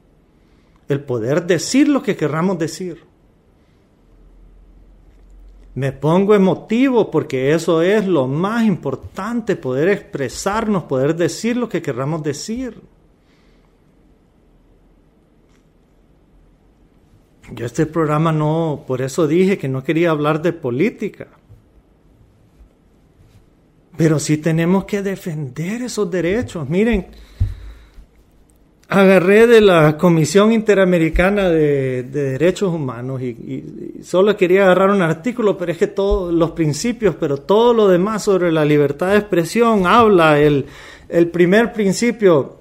El 0.88 1.05
poder 1.05 1.47
decir 1.47 1.88
lo 1.88 2.03
que 2.03 2.17
querramos 2.17 2.59
decir. 2.59 3.05
Me 5.77 5.93
pongo 5.93 6.35
emotivo 6.35 7.12
porque 7.12 7.55
eso 7.55 7.83
es 7.83 8.05
lo 8.09 8.27
más 8.27 8.64
importante, 8.64 9.55
poder 9.55 9.88
expresarnos, 9.88 10.83
poder 10.83 11.14
decir 11.14 11.57
lo 11.57 11.69
que 11.69 11.81
querramos 11.81 12.25
decir. 12.25 12.83
Yo 17.52 17.66
este 17.66 17.87
programa 17.87 18.32
no, 18.32 18.84
por 18.87 19.02
eso 19.02 19.26
dije 19.26 19.58
que 19.58 19.68
no 19.68 19.82
quería 19.82 20.11
hablar 20.11 20.42
de 20.42 20.52
política. 20.52 21.28
Pero 23.96 24.18
sí 24.18 24.37
tenemos 24.37 24.84
que 24.84 25.02
defender 25.02 25.82
esos 25.82 26.11
derechos. 26.11 26.68
Miren, 26.68 27.06
agarré 28.88 29.46
de 29.46 29.61
la 29.61 29.98
Comisión 29.98 30.52
Interamericana 30.52 31.50
de, 31.50 32.04
Derechos 32.04 32.72
Humanos 32.72 33.20
y, 33.20 34.00
solo 34.02 34.37
quería 34.37 34.64
agarrar 34.64 34.90
un 34.90 35.02
artículo, 35.02 35.56
pero 35.58 35.72
es 35.72 35.78
que 35.78 35.88
todos 35.88 36.32
los 36.32 36.52
principios, 36.52 37.14
pero 37.16 37.38
todo 37.38 37.74
lo 37.74 37.88
demás 37.88 38.22
sobre 38.22 38.50
la 38.50 38.64
libertad 38.64 39.11
de 39.11 39.18
expresión 39.18 39.87
habla, 39.87 40.40
el, 40.40 40.64
primer 41.32 41.72
principio, 41.72 42.61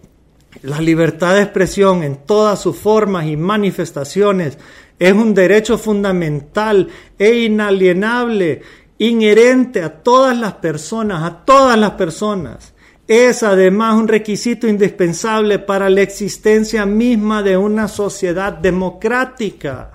la 0.64 0.82
libertad 0.82 1.36
de 1.36 1.44
expresión 1.44 2.04
en 2.04 2.18
todas 2.26 2.62
sus 2.62 2.78
formas 2.78 3.26
y 3.26 3.38
manifestaciones 3.38 4.58
es 5.00 5.14
un 5.14 5.34
derecho 5.34 5.78
fundamental 5.78 6.88
e 7.18 7.36
inalienable 7.40 8.62
inherente 8.98 9.84
a 9.84 9.90
todas 9.90 10.38
las 10.38 10.54
personas, 10.54 11.24
a 11.24 11.46
todas 11.46 11.78
las 11.78 11.92
personas. 11.92 12.74
Es 13.08 13.44
además 13.44 13.96
un 13.96 14.08
requisito 14.08 14.68
indispensable 14.68 15.60
para 15.60 15.90
la 15.90 16.02
existencia 16.02 16.86
misma 16.86 17.42
de 17.42 17.56
una 17.56 17.88
sociedad 17.88 18.52
democrática. 18.54 19.92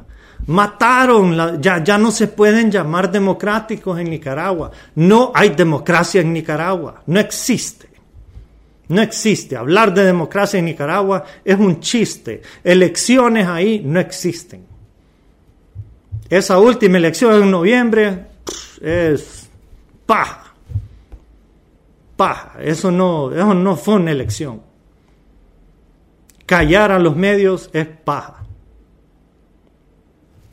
Mataron, 0.46 1.60
ya, 1.60 1.84
ya 1.84 1.98
no 1.98 2.10
se 2.10 2.28
pueden 2.28 2.70
llamar 2.70 3.12
democráticos 3.12 3.98
en 3.98 4.10
Nicaragua. 4.10 4.70
No 4.94 5.30
hay 5.34 5.50
democracia 5.50 6.20
en 6.20 6.32
Nicaragua, 6.32 7.02
no 7.06 7.20
existe. 7.20 7.91
No 8.92 9.00
existe. 9.00 9.56
Hablar 9.56 9.94
de 9.94 10.04
democracia 10.04 10.58
en 10.58 10.66
Nicaragua 10.66 11.24
es 11.42 11.58
un 11.58 11.80
chiste. 11.80 12.42
Elecciones 12.62 13.48
ahí 13.48 13.80
no 13.82 13.98
existen. 13.98 14.66
Esa 16.28 16.58
última 16.58 16.98
elección 16.98 17.42
en 17.42 17.50
noviembre 17.50 18.26
es 18.82 19.48
paja. 20.04 20.52
Paja. 22.16 22.52
Eso 22.60 22.90
no, 22.90 23.32
eso 23.32 23.54
no 23.54 23.76
fue 23.76 23.94
una 23.94 24.10
elección. 24.10 24.60
Callar 26.44 26.92
a 26.92 26.98
los 26.98 27.16
medios 27.16 27.70
es 27.72 27.86
paja. 27.86 28.44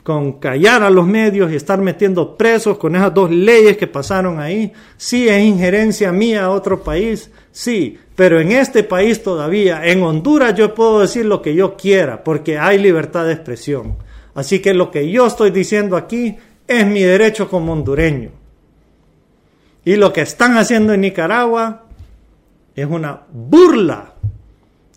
con 0.09 0.39
callar 0.39 0.81
a 0.81 0.89
los 0.89 1.05
medios 1.05 1.51
y 1.51 1.55
estar 1.55 1.79
metiendo 1.79 2.35
presos 2.35 2.79
con 2.79 2.95
esas 2.95 3.13
dos 3.13 3.29
leyes 3.29 3.77
que 3.77 3.85
pasaron 3.85 4.39
ahí. 4.39 4.73
Sí, 4.97 5.29
es 5.29 5.43
injerencia 5.43 6.11
mía 6.11 6.45
a 6.45 6.49
otro 6.49 6.83
país, 6.83 7.29
sí, 7.51 7.99
pero 8.19 8.41
en 8.41 8.51
este 8.51 8.83
país 8.83 9.23
todavía, 9.23 9.85
en 9.85 10.03
Honduras 10.03 10.53
yo 10.53 10.75
puedo 10.75 10.99
decir 10.99 11.23
lo 11.23 11.41
que 11.41 11.55
yo 11.55 11.77
quiera, 11.77 12.21
porque 12.21 12.57
hay 12.57 12.77
libertad 12.77 13.25
de 13.25 13.31
expresión. 13.31 13.95
Así 14.35 14.59
que 14.59 14.73
lo 14.73 14.91
que 14.91 15.09
yo 15.09 15.25
estoy 15.25 15.51
diciendo 15.51 15.95
aquí 15.95 16.35
es 16.67 16.85
mi 16.85 17.01
derecho 17.01 17.49
como 17.49 17.71
hondureño. 17.71 18.31
Y 19.85 19.95
lo 19.95 20.11
que 20.11 20.19
están 20.19 20.57
haciendo 20.57 20.91
en 20.91 20.99
Nicaragua 20.99 21.85
es 22.75 22.85
una 22.85 23.21
burla 23.31 24.15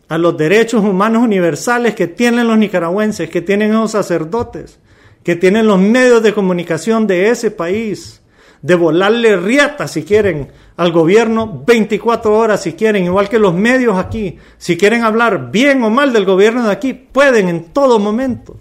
a 0.09 0.19
los 0.19 0.37
derechos 0.37 0.83
humanos 0.83 1.23
universales 1.23 1.95
que 1.95 2.09
tienen 2.09 2.49
los 2.49 2.59
nicaragüenses, 2.59 3.31
que 3.31 3.41
tienen 3.41 3.73
los 3.73 3.93
sacerdotes, 3.93 4.81
que 5.23 5.37
tienen 5.37 5.69
los 5.69 5.79
medios 5.79 6.25
de 6.25 6.35
comunicación 6.35 7.07
de 7.07 7.31
ese 7.31 7.53
país, 7.53 8.21
de 8.63 8.75
volarle 8.75 9.37
riata 9.37 9.89
si 9.89 10.05
quieren 10.05 10.49
al 10.77 10.93
gobierno 10.93 11.63
24 11.67 12.33
horas 12.33 12.63
si 12.63 12.73
quieren, 12.73 13.05
igual 13.05 13.29
que 13.29 13.39
los 13.39 13.53
medios 13.55 13.99
aquí, 13.99 14.39
si 14.57 14.77
quieren 14.77 15.03
hablar 15.03 15.51
bien 15.51 15.83
o 15.83 15.91
mal 15.91 16.13
del 16.13 16.25
gobierno 16.25 16.65
de 16.65 16.73
aquí, 16.73 16.95
pueden 16.95 17.49
en 17.49 17.65
todo 17.67 17.99
momento. 17.99 18.57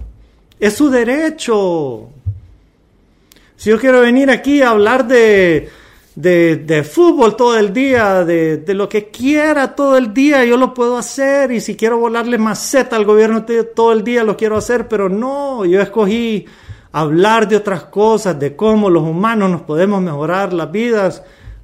Es 0.59 0.73
su 0.75 0.89
derecho. 0.89 2.09
Si 3.55 3.69
yo 3.69 3.79
quiero 3.79 4.01
venir 4.01 4.29
aquí 4.29 4.61
a 4.61 4.71
hablar 4.71 5.07
de 5.07 5.69
de, 6.15 6.83
fútbol 6.83 7.35
todo 7.35 7.57
el 7.57 7.73
día, 7.73 8.23
de, 8.25 8.63
lo 8.73 8.89
que 8.89 9.09
quiera 9.09 9.75
todo 9.75 9.97
el 9.97 10.13
día, 10.13 10.43
yo 10.45 10.57
lo 10.57 10.73
puedo 10.73 10.97
hacer. 10.97 11.51
Y 11.51 11.61
si 11.61 11.75
quiero 11.75 11.97
volarle 11.97 12.37
maceta 12.37 12.95
al 12.95 13.05
gobierno 13.05 13.45
todo 13.75 13.91
el 13.91 14.03
día, 14.03 14.23
lo 14.23 14.37
quiero 14.37 14.57
hacer. 14.57 14.87
Pero 14.87 15.09
no, 15.09 15.65
yo 15.65 15.81
escogí 15.81 16.45
hablar 16.91 17.47
de 17.47 17.55
otras 17.57 17.85
cosas, 17.85 18.39
de 18.39 18.55
cómo 18.55 18.89
los 18.89 19.03
humanos 19.03 19.49
nos 19.49 19.61
podemos 19.61 20.01
mejorar 20.01 20.53
las 20.53 20.71
vidas. 20.71 21.23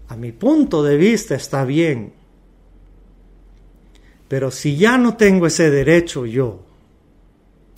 A 0.10 0.16
mi 0.16 0.32
punto 0.32 0.84
de 0.84 0.98
vista 0.98 1.36
está 1.36 1.66
bien. 1.66 2.14
Pero 4.28 4.52
si 4.52 4.76
ya 4.76 4.98
no 4.98 5.16
tengo 5.16 5.48
ese 5.48 5.70
derecho 5.70 6.26
yo, 6.26 6.62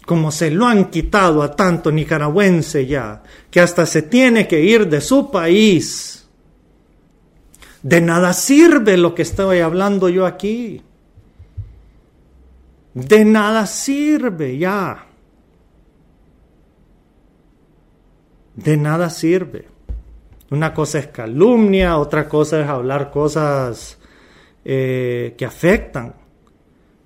como 0.06 0.32
se 0.32 0.50
lo 0.50 0.66
han 0.66 0.90
quitado 0.90 1.44
a 1.44 1.56
tanto 1.56 1.92
nicaragüense 1.92 2.88
ya, 2.88 3.22
que 3.52 3.60
hasta 3.60 3.86
se 3.86 4.02
tiene 4.04 4.48
que 4.48 4.62
ir 4.62 4.88
de 4.88 5.02
su 5.02 5.30
país, 5.30 6.28
de 7.84 8.02
nada 8.02 8.34
sirve 8.34 8.98
lo 8.98 9.16
que 9.16 9.22
estoy 9.22 9.60
hablando 9.60 10.10
yo 10.10 10.26
aquí. 10.26 10.82
De 12.94 13.24
nada 13.24 13.66
sirve 13.68 14.58
ya. 14.58 15.09
De 18.63 18.76
nada 18.76 19.10
sirve. 19.10 19.67
Una 20.52 20.74
cosa 20.74 21.00
es 21.00 21.08
calumnia, 21.08 21.98
otra 21.98 22.28
cosa 22.28 22.60
es 22.60 22.67
hablar 22.67 23.10
cosas 23.10 23.98
eh, 24.65 25.34
que 25.38 25.45
afectan. 25.45 26.15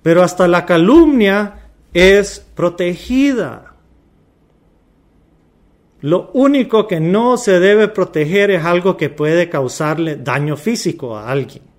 Pero 0.01 0.23
hasta 0.23 0.47
la 0.47 0.65
calumnia 0.65 1.69
es 1.93 2.39
protegida. 2.39 3.75
Lo 6.01 6.31
único 6.33 6.87
que 6.87 6.99
no 6.99 7.37
se 7.37 7.59
debe 7.59 7.87
proteger 7.87 8.49
es 8.49 8.65
algo 8.65 8.97
que 8.97 9.09
puede 9.09 9.47
causarle 9.47 10.15
daño 10.15 10.57
físico 10.57 11.15
a 11.15 11.29
alguien. 11.29 11.72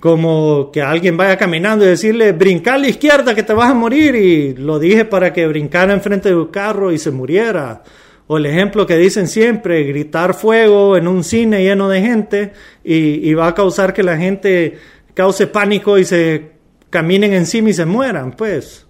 Como 0.00 0.70
que 0.72 0.82
alguien 0.82 1.16
vaya 1.16 1.36
caminando 1.36 1.84
y 1.84 1.88
decirle, 1.88 2.32
brinca 2.32 2.74
a 2.74 2.78
la 2.78 2.88
izquierda 2.88 3.34
que 3.34 3.42
te 3.42 3.52
vas 3.52 3.70
a 3.70 3.74
morir. 3.74 4.14
Y 4.14 4.54
lo 4.54 4.78
dije 4.78 5.04
para 5.04 5.32
que 5.32 5.46
brincara 5.46 5.92
enfrente 5.92 6.28
de 6.28 6.36
un 6.36 6.48
carro 6.48 6.92
y 6.92 6.98
se 6.98 7.10
muriera. 7.10 7.82
O 8.26 8.36
el 8.36 8.46
ejemplo 8.46 8.86
que 8.86 8.96
dicen 8.96 9.26
siempre, 9.26 9.84
gritar 9.84 10.34
fuego 10.34 10.96
en 10.96 11.08
un 11.08 11.24
cine 11.24 11.62
lleno 11.62 11.88
de 11.88 12.00
gente 12.02 12.52
y, 12.84 13.28
y 13.28 13.34
va 13.34 13.48
a 13.48 13.54
causar 13.54 13.92
que 13.94 14.02
la 14.02 14.18
gente 14.18 14.78
cause 15.14 15.46
pánico 15.46 15.98
y 15.98 16.04
se 16.04 16.52
caminen 16.90 17.32
encima 17.32 17.70
y 17.70 17.74
se 17.74 17.86
mueran, 17.86 18.32
pues. 18.32 18.86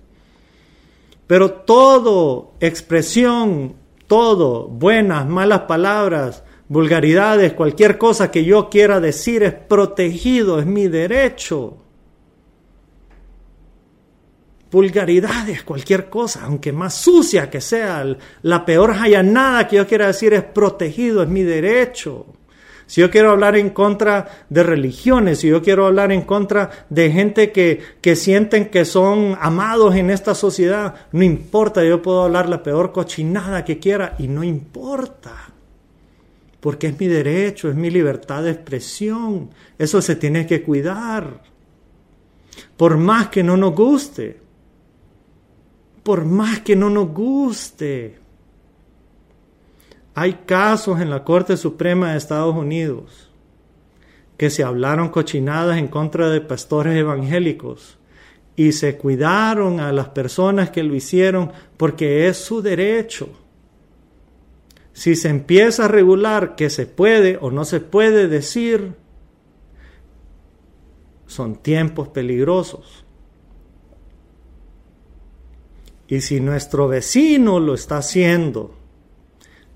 Pero 1.27 1.51
todo, 1.53 2.55
expresión, 2.61 3.75
todo, 4.07 4.69
buenas, 4.69 5.27
malas 5.27 5.61
palabras, 5.61 6.43
vulgaridades, 6.69 7.53
cualquier 7.55 7.99
cosa 7.99 8.31
que 8.31 8.45
yo 8.45 8.69
quiera 8.69 9.01
decir 9.01 9.43
es 9.43 9.55
protegido, 9.55 10.59
es 10.61 10.67
mi 10.67 10.89
derecho. 10.89 11.79
Vulgaridades, 14.71 15.63
cualquier 15.63 16.11
cosa, 16.11 16.45
aunque 16.45 16.73
más 16.73 16.95
sucia 16.95 17.49
que 17.49 17.61
sea, 17.61 18.05
la 18.43 18.67
peor 18.67 18.95
nada 19.25 19.67
que 19.67 19.77
yo 19.77 19.87
quiera 19.87 20.09
decir 20.09 20.35
es 20.35 20.43
protegido, 20.43 21.23
es 21.23 21.29
mi 21.29 21.43
derecho 21.43 22.27
si 22.89 23.03
yo 23.03 23.11
quiero 23.11 23.31
hablar 23.31 23.55
en 23.55 23.69
contra 23.69 24.47
de 24.49 24.63
religiones, 24.63 25.41
si 25.41 25.49
yo 25.49 25.63
quiero 25.63 25.87
hablar 25.87 26.11
en 26.11 26.23
contra 26.23 26.71
de 26.89 27.13
gente 27.13 27.53
que, 27.53 27.83
que 28.01 28.17
sienten 28.17 28.71
que 28.71 28.87
son 28.87 29.37
amados 29.43 29.95
en 29.95 30.09
esta 30.09 30.35
sociedad, 30.35 30.95
no 31.13 31.23
importa, 31.23 31.85
yo 31.85 32.01
puedo 32.01 32.23
hablar 32.23 32.49
la 32.49 32.63
peor 32.63 32.91
cochinada 32.91 33.63
que 33.63 33.79
quiera 33.79 34.17
y 34.19 34.27
no 34.27 34.43
importa. 34.43 35.48
Porque 36.61 36.89
es 36.89 36.99
mi 36.99 37.07
derecho, 37.07 37.69
es 37.69 37.77
mi 37.77 37.91
libertad 37.91 38.43
de 38.43 38.51
expresión. 38.51 39.51
Eso 39.79 40.03
se 40.03 40.17
tiene 40.17 40.47
que 40.47 40.63
cuidar. 40.63 41.43
Por 42.77 42.97
más 42.97 43.29
que 43.29 43.43
no 43.43 43.57
nos 43.57 43.75
guste. 43.75 44.41
Por 46.03 46.25
más 46.25 46.61
que 46.61 46.75
no 46.75 46.91
nos 46.91 47.09
guste. 47.09 48.19
Hay 50.15 50.35
casos 50.47 51.01
en 51.01 51.11
la 51.11 51.23
Corte 51.23 51.57
Suprema 51.57 52.11
de 52.11 52.19
Estados 52.19 52.57
Unidos 52.57 53.29
que 54.39 54.51
se 54.51 54.63
hablaron 54.63 55.09
cochinadas 55.11 55.79
en 55.79 55.89
contra 55.89 56.31
de 56.31 56.41
pastores 56.41 56.97
evangélicos 56.97 57.99
y 58.57 58.73
se 58.73 58.97
cuidaron 58.97 59.81
a 59.81 59.93
las 59.93 60.09
personas 60.09 60.71
que 60.71 60.85
lo 60.85 60.95
hicieron 60.95 61.53
porque 61.77 62.29
es 62.29 62.37
su 62.37 62.63
derecho. 62.63 63.29
Si 64.99 65.15
se 65.15 65.29
empieza 65.29 65.85
a 65.85 65.89
regular 65.89 66.57
que 66.57 66.71
se 66.71 66.85
puede 66.85 67.39
o 67.41 67.53
no 67.53 67.65
se 67.65 67.79
puede 67.79 68.27
decir, 68.27 68.95
son 71.29 71.55
tiempos 71.55 72.09
peligrosos. 72.09 73.05
Y 76.09 76.21
si 76.21 76.41
nuestro 76.41 76.89
vecino 76.89 77.61
lo 77.61 77.75
está 77.75 77.99
haciendo, 77.99 78.75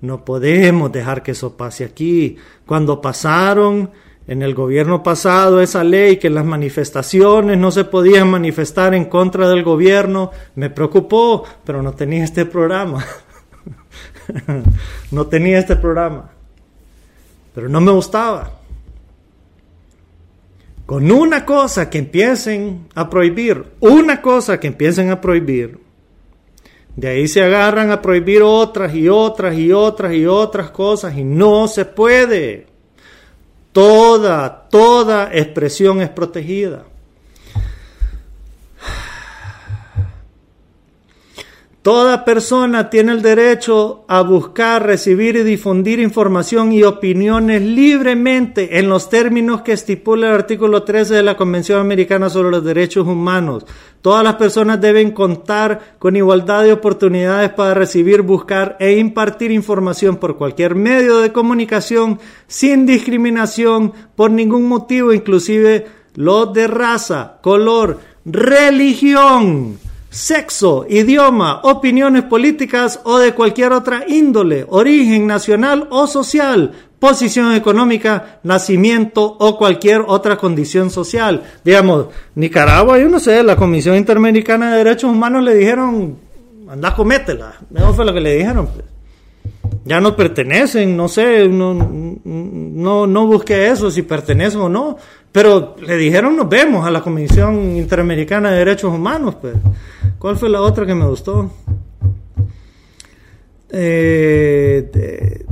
no 0.01 0.25
podemos 0.25 0.91
dejar 0.91 1.23
que 1.23 1.31
eso 1.31 1.55
pase 1.55 1.85
aquí. 1.85 2.35
Cuando 2.65 2.99
pasaron 2.99 3.91
en 4.27 4.41
el 4.41 4.53
gobierno 4.53 5.03
pasado 5.03 5.61
esa 5.61 5.85
ley 5.85 6.17
que 6.17 6.29
las 6.29 6.43
manifestaciones 6.43 7.57
no 7.57 7.71
se 7.71 7.85
podían 7.85 8.29
manifestar 8.29 8.93
en 8.93 9.05
contra 9.05 9.47
del 9.47 9.63
gobierno, 9.63 10.31
me 10.55 10.69
preocupó, 10.69 11.45
pero 11.63 11.81
no 11.81 11.93
tenía 11.93 12.25
este 12.25 12.45
programa. 12.45 13.05
no 15.11 15.27
tenía 15.27 15.59
este 15.59 15.75
programa. 15.75 16.31
Pero 17.53 17.69
no 17.69 17.81
me 17.81 17.91
gustaba. 17.91 18.51
Con 20.85 21.09
una 21.11 21.45
cosa 21.45 21.89
que 21.89 21.99
empiecen 21.99 22.87
a 22.95 23.09
prohibir, 23.09 23.63
una 23.79 24.21
cosa 24.21 24.59
que 24.59 24.67
empiecen 24.67 25.11
a 25.11 25.21
prohibir, 25.21 25.79
de 26.95 27.07
ahí 27.07 27.27
se 27.27 27.41
agarran 27.41 27.89
a 27.91 28.01
prohibir 28.01 28.43
otras 28.43 28.93
y 28.93 29.09
otras 29.09 29.55
y 29.55 29.71
otras 29.71 30.13
y 30.13 30.25
otras 30.25 30.69
cosas 30.71 31.17
y 31.17 31.23
no 31.23 31.67
se 31.67 31.85
puede. 31.85 32.67
Toda, 33.71 34.67
toda 34.69 35.33
expresión 35.33 36.01
es 36.01 36.09
protegida. 36.09 36.83
Toda 41.83 42.23
persona 42.23 42.89
tiene 42.89 43.11
el 43.11 43.21
derecho 43.21 44.05
a 44.07 44.21
buscar, 44.21 44.85
recibir 44.85 45.35
y 45.35 45.43
difundir 45.43 45.99
información 45.99 46.71
y 46.71 46.83
opiniones 46.83 47.61
libremente 47.61 48.79
en 48.79 48.87
los 48.87 49.09
términos 49.09 49.63
que 49.63 49.73
estipula 49.73 50.27
el 50.27 50.33
artículo 50.33 50.83
13 50.83 51.15
de 51.15 51.23
la 51.23 51.35
Convención 51.35 51.81
Americana 51.81 52.29
sobre 52.29 52.51
los 52.51 52.63
Derechos 52.63 53.05
Humanos. 53.05 53.65
Todas 54.01 54.23
las 54.23 54.35
personas 54.35 54.79
deben 54.79 55.11
contar 55.11 55.97
con 55.99 56.15
igualdad 56.15 56.63
de 56.63 56.71
oportunidades 56.71 57.49
para 57.49 57.73
recibir, 57.73 58.21
buscar 58.21 58.77
e 58.79 58.93
impartir 58.93 59.51
información 59.51 60.15
por 60.15 60.37
cualquier 60.37 60.75
medio 60.75 61.17
de 61.17 61.33
comunicación 61.33 62.17
sin 62.47 62.85
discriminación 62.85 63.91
por 64.15 64.31
ningún 64.31 64.69
motivo, 64.69 65.11
inclusive 65.11 65.85
los 66.15 66.53
de 66.53 66.65
raza, 66.67 67.39
color, 67.41 67.99
religión 68.23 69.82
sexo, 70.13 70.85
idioma, 70.87 71.59
opiniones 71.63 72.23
políticas 72.23 73.01
o 73.03 73.17
de 73.17 73.33
cualquier 73.33 73.73
otra 73.73 74.05
índole, 74.07 74.65
origen 74.69 75.25
nacional 75.25 75.87
o 75.89 76.05
social, 76.05 76.71
posición 76.99 77.55
económica, 77.55 78.39
nacimiento 78.43 79.23
o 79.39 79.57
cualquier 79.57 80.03
otra 80.07 80.37
condición 80.37 80.91
social. 80.91 81.43
Digamos, 81.65 82.07
Nicaragua, 82.35 82.99
yo 82.99 83.09
no 83.09 83.19
sé, 83.19 83.41
la 83.43 83.55
Comisión 83.55 83.95
Interamericana 83.97 84.71
de 84.71 84.83
Derechos 84.83 85.09
Humanos 85.09 85.43
le 85.43 85.55
dijeron 85.55 86.17
anda, 86.69 86.95
cométela. 86.95 87.53
Eso 87.73 87.93
fue 87.93 88.05
lo 88.05 88.13
que 88.13 88.21
le 88.21 88.35
dijeron. 88.35 88.67
Pues. 88.67 88.85
Ya 89.85 89.99
no 89.99 90.15
pertenecen, 90.15 90.95
no 90.95 91.07
sé, 91.07 91.47
no, 91.49 91.73
no, 92.23 93.05
no 93.05 93.27
busqué 93.27 93.67
eso, 93.69 93.91
si 93.91 94.01
pertenecen 94.01 94.61
o 94.61 94.69
no. 94.69 94.97
Pero 95.33 95.75
le 95.81 95.97
dijeron, 95.97 96.37
nos 96.37 96.47
vemos 96.47 96.85
a 96.85 96.91
la 96.91 97.01
Comisión 97.01 97.75
Interamericana 97.75 98.51
de 98.51 98.59
Derechos 98.59 98.93
Humanos. 98.93 99.35
Pues. 99.41 99.55
¿Cuál 100.19 100.37
fue 100.37 100.47
la 100.47 100.61
otra 100.61 100.85
que 100.85 100.93
me 100.93 101.07
gustó? 101.07 101.51
Eh, 103.69 105.43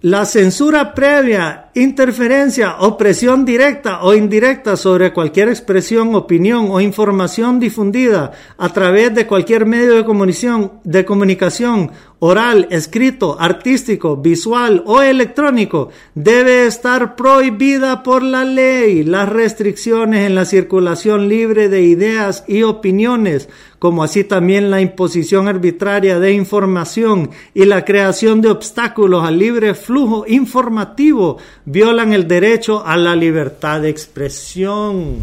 la 0.00 0.24
censura 0.24 0.94
previa, 0.94 1.70
interferencia 1.74 2.76
o 2.78 2.96
presión 2.96 3.44
directa 3.44 4.02
o 4.02 4.14
indirecta 4.14 4.76
sobre 4.76 5.12
cualquier 5.12 5.48
expresión, 5.48 6.14
opinión 6.14 6.68
o 6.70 6.80
información 6.80 7.60
difundida 7.60 8.30
a 8.56 8.72
través 8.72 9.14
de 9.14 9.26
cualquier 9.26 9.66
medio 9.66 9.96
de 9.96 10.04
comunicación, 10.04 10.80
de 10.84 11.04
comunicación 11.04 11.90
oral, 12.20 12.66
escrito, 12.70 13.36
artístico, 13.38 14.16
visual 14.16 14.82
o 14.86 15.02
electrónico 15.02 15.90
debe 16.14 16.66
estar 16.66 17.14
prohibida 17.14 18.02
por 18.02 18.22
la 18.22 18.44
ley. 18.44 19.04
Las 19.04 19.28
restricciones 19.28 20.26
en 20.26 20.34
la 20.34 20.44
circulación 20.44 21.28
libre 21.28 21.68
de 21.68 21.82
ideas 21.82 22.44
y 22.48 22.64
opiniones, 22.64 23.48
como 23.78 24.02
así 24.02 24.24
también 24.24 24.70
la 24.70 24.80
imposición 24.80 25.46
arbitraria 25.46 26.18
de 26.18 26.32
información 26.32 27.30
y 27.54 27.64
la 27.66 27.84
creación 27.84 28.40
de 28.40 28.50
obstáculos 28.50 29.24
al 29.24 29.38
libre 29.38 29.74
flujo 29.74 30.24
informativo, 30.26 31.38
violan 31.64 32.12
el 32.12 32.26
derecho 32.26 32.84
a 32.84 32.96
la 32.96 33.14
libertad 33.14 33.82
de 33.82 33.90
expresión. 33.90 35.18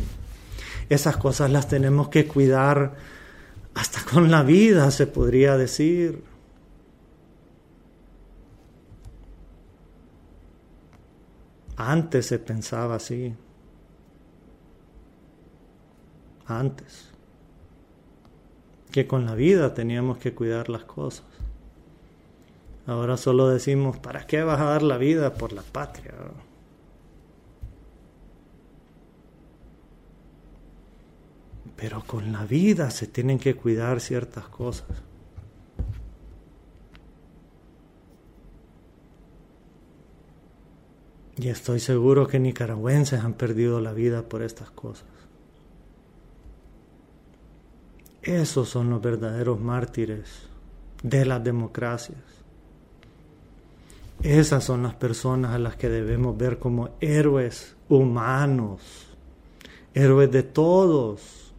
Esas 0.90 1.18
cosas 1.18 1.52
las 1.52 1.68
tenemos 1.68 2.08
que 2.08 2.26
cuidar 2.26 2.94
hasta 3.74 4.02
con 4.10 4.32
la 4.32 4.44
vida, 4.44 4.90
se 4.92 5.08
podría 5.08 5.58
decir. 5.58 6.35
Antes 11.78 12.28
se 12.28 12.40
pensaba 12.40 12.96
así. 12.96 13.36
Antes. 16.48 17.12
Que 18.92 19.08
con 19.08 19.26
la 19.26 19.36
vida 19.36 19.74
teníamos 19.74 20.18
que 20.18 20.34
cuidar 20.34 20.70
las 20.70 20.86
cosas. 20.86 21.26
Ahora 22.88 23.18
solo 23.18 23.50
decimos, 23.50 23.98
¿para 23.98 24.28
qué 24.28 24.44
vas 24.44 24.62
a 24.62 24.66
dar 24.66 24.84
la 24.84 24.98
vida 24.98 25.34
por 25.34 25.52
la 25.54 25.64
patria? 25.64 26.14
Pero 31.76 32.04
con 32.06 32.32
la 32.32 32.46
vida 32.46 32.90
se 32.92 33.08
tienen 33.08 33.40
que 33.40 33.56
cuidar 33.56 34.00
ciertas 34.00 34.48
cosas. 34.48 34.88
Y 41.38 41.50
estoy 41.50 41.80
seguro 41.80 42.28
que 42.28 42.40
nicaragüenses 42.40 43.22
han 43.22 43.34
perdido 43.34 43.82
la 43.82 43.92
vida 43.92 44.24
por 44.24 44.42
estas 44.42 44.70
cosas. 44.72 45.08
Esos 48.22 48.70
son 48.70 48.90
los 48.90 49.02
verdaderos 49.02 49.60
mártires 49.60 50.48
de 51.04 51.26
las 51.26 51.44
democracias. 51.44 52.18
Esas 54.24 54.64
son 54.64 54.84
las 54.84 54.96
personas 54.96 55.52
a 55.52 55.60
las 55.60 55.76
que 55.76 55.90
debemos 55.90 56.38
ver 56.38 56.58
como 56.58 56.90
héroes 57.02 57.76
humanos, 57.90 58.82
héroes 59.94 60.32
de 60.32 60.44
todos. 60.44 61.54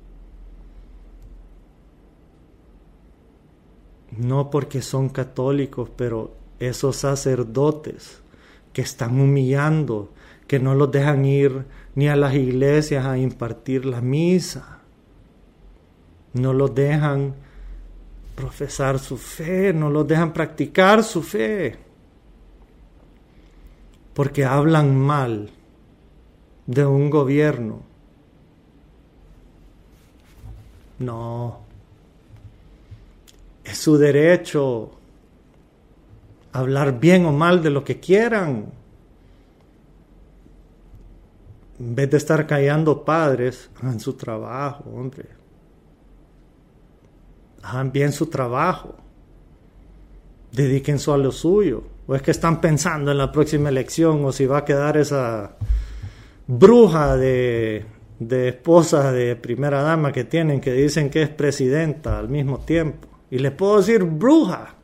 No 4.17 4.51
porque 4.51 4.81
son 4.81 5.11
católicos, 5.11 5.91
pero 5.95 6.35
esos 6.59 6.97
sacerdotes 6.97 8.23
que 8.77 8.83
están 8.83 9.19
humillando, 9.19 10.13
que 10.47 10.59
no 10.59 10.75
los 10.75 10.93
dejan 10.93 11.25
ir 11.25 11.65
ni 11.95 12.11
a 12.11 12.15
las 12.15 12.35
iglesias 12.35 13.07
a 13.07 13.17
impartir 13.17 13.87
la 13.87 14.03
misa, 14.03 14.81
no 16.35 16.53
los 16.53 16.75
dejan 16.75 17.35
profesar 18.35 18.99
su 18.99 19.17
fe, 19.17 19.73
no 19.73 19.89
los 19.89 20.07
dejan 20.07 20.35
practicar 20.35 21.03
su 21.05 21.23
fe, 21.23 21.79
porque 24.13 24.45
hablan 24.45 24.95
mal 24.95 25.49
de 26.67 26.85
un 26.85 27.09
gobierno. 27.09 27.81
No, 30.99 31.61
es 33.65 33.79
su 33.79 33.97
derecho 33.97 34.96
hablar 36.59 36.99
bien 36.99 37.27
o 37.27 37.33
mal 37.33 37.63
de 37.63 37.71
lo 37.71 37.85
que 37.85 38.01
quieran. 38.01 38.67
En 41.79 41.95
vez 41.95 42.11
de 42.11 42.17
estar 42.17 42.47
callando 42.47 43.05
padres, 43.05 43.71
hagan 43.77 44.01
su 44.01 44.15
trabajo, 44.15 44.85
hombre. 44.91 45.27
Hagan 47.63 47.93
bien 47.93 48.13
su 48.13 48.27
trabajo. 48.27 48.95
Dedíquense 50.53 51.11
a 51.11 51.17
lo 51.17 51.33
suyo. 51.33 51.85
O 52.07 52.15
es 52.15 52.23
que 52.23 52.31
están 52.31 52.61
pensando 52.61 53.11
en 53.11 53.19
la 53.19 53.31
próxima 53.31 53.69
elección 53.69 54.25
o 54.25 54.33
si 54.33 54.47
va 54.47 54.59
a 54.59 54.65
quedar 54.65 54.97
esa 54.97 55.57
bruja 56.47 57.17
de, 57.17 57.85
de 58.21 58.49
esposa 58.49 59.13
de 59.13 59.37
primera 59.37 59.83
dama 59.83 60.13
que 60.13 60.25
tienen 60.25 60.61
que 60.61 60.73
dicen 60.73 61.11
que 61.11 61.23
es 61.23 61.29
presidenta 61.29 62.19
al 62.19 62.29
mismo 62.29 62.61
tiempo. 62.61 63.09
Y 63.31 63.41
les 63.41 63.53
puedo 63.53 63.79
decir 63.79 64.05
bruja 64.05 64.76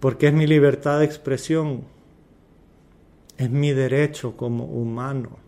porque 0.00 0.28
es 0.28 0.32
mi 0.32 0.46
libertad 0.46 0.98
de 0.98 1.04
expresión, 1.04 1.84
es 3.36 3.50
mi 3.50 3.72
derecho 3.72 4.36
como 4.36 4.64
humano. 4.64 5.38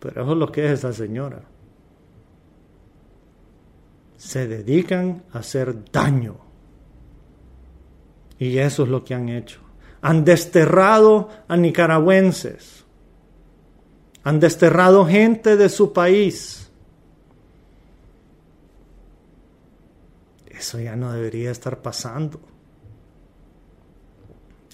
Pero 0.00 0.22
eso 0.22 0.32
es 0.32 0.38
lo 0.38 0.52
que 0.52 0.66
es 0.66 0.72
esa 0.72 0.92
señora. 0.92 1.42
Se 4.16 4.46
dedican 4.46 5.22
a 5.32 5.38
hacer 5.38 5.90
daño. 5.90 6.36
Y 8.38 8.58
eso 8.58 8.82
es 8.82 8.88
lo 8.88 9.04
que 9.04 9.14
han 9.14 9.28
hecho. 9.28 9.60
Han 10.02 10.24
desterrado 10.24 11.28
a 11.48 11.56
nicaragüenses. 11.56 12.84
Han 14.24 14.40
desterrado 14.40 15.06
gente 15.06 15.56
de 15.56 15.68
su 15.68 15.92
país. 15.92 16.70
Eso 20.46 20.80
ya 20.80 20.96
no 20.96 21.12
debería 21.12 21.50
estar 21.50 21.80
pasando. 21.80 22.53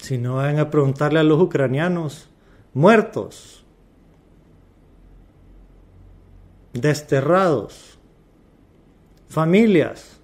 Si 0.01 0.17
no 0.17 0.37
van 0.37 0.57
a 0.57 0.71
preguntarle 0.71 1.19
a 1.19 1.23
los 1.23 1.39
ucranianos 1.39 2.27
muertos, 2.73 3.63
desterrados, 6.73 7.99
familias 9.29 10.19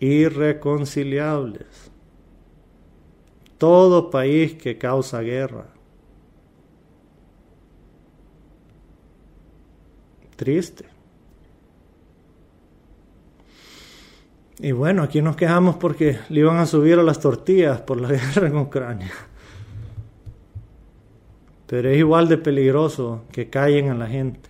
irreconciliables, 0.00 1.90
todo 3.58 4.10
país 4.10 4.54
que 4.54 4.78
causa 4.78 5.20
guerra. 5.20 5.66
Triste. 10.36 10.95
Y 14.58 14.72
bueno, 14.72 15.02
aquí 15.02 15.20
nos 15.20 15.36
quejamos 15.36 15.76
porque 15.76 16.18
le 16.30 16.40
iban 16.40 16.56
a 16.56 16.66
subir 16.66 16.98
a 16.98 17.02
las 17.02 17.20
tortillas 17.20 17.80
por 17.82 18.00
la 18.00 18.08
guerra 18.12 18.48
en 18.48 18.56
Ucrania. 18.56 19.12
Pero 21.66 21.90
es 21.90 21.98
igual 21.98 22.28
de 22.28 22.38
peligroso 22.38 23.24
que 23.32 23.50
callen 23.50 23.90
a 23.90 23.94
la 23.94 24.06
gente. 24.06 24.48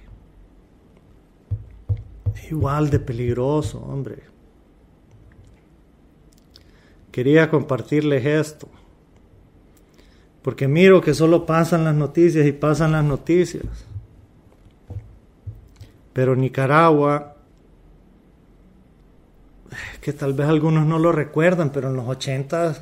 Es 2.34 2.52
igual 2.52 2.90
de 2.90 3.00
peligroso, 3.00 3.80
hombre. 3.80 4.22
Quería 7.11 7.48
compartirles 7.48 8.24
esto. 8.26 8.68
Porque 10.42 10.68
miro 10.68 11.00
que 11.00 11.14
solo 11.14 11.46
pasan 11.46 11.84
las 11.84 11.94
noticias 11.94 12.46
y 12.46 12.52
pasan 12.52 12.92
las 12.92 13.02
noticias. 13.02 13.64
Pero 16.12 16.36
Nicaragua 16.36 17.36
que 20.07 20.12
tal 20.12 20.34
vez 20.34 20.46
algunos 20.46 20.86
no 20.86 21.00
lo 21.00 21.11
recuerdan, 21.11 21.70
pero 21.70 21.88
en 21.88 21.96
los 21.96 22.07
80 22.07 22.76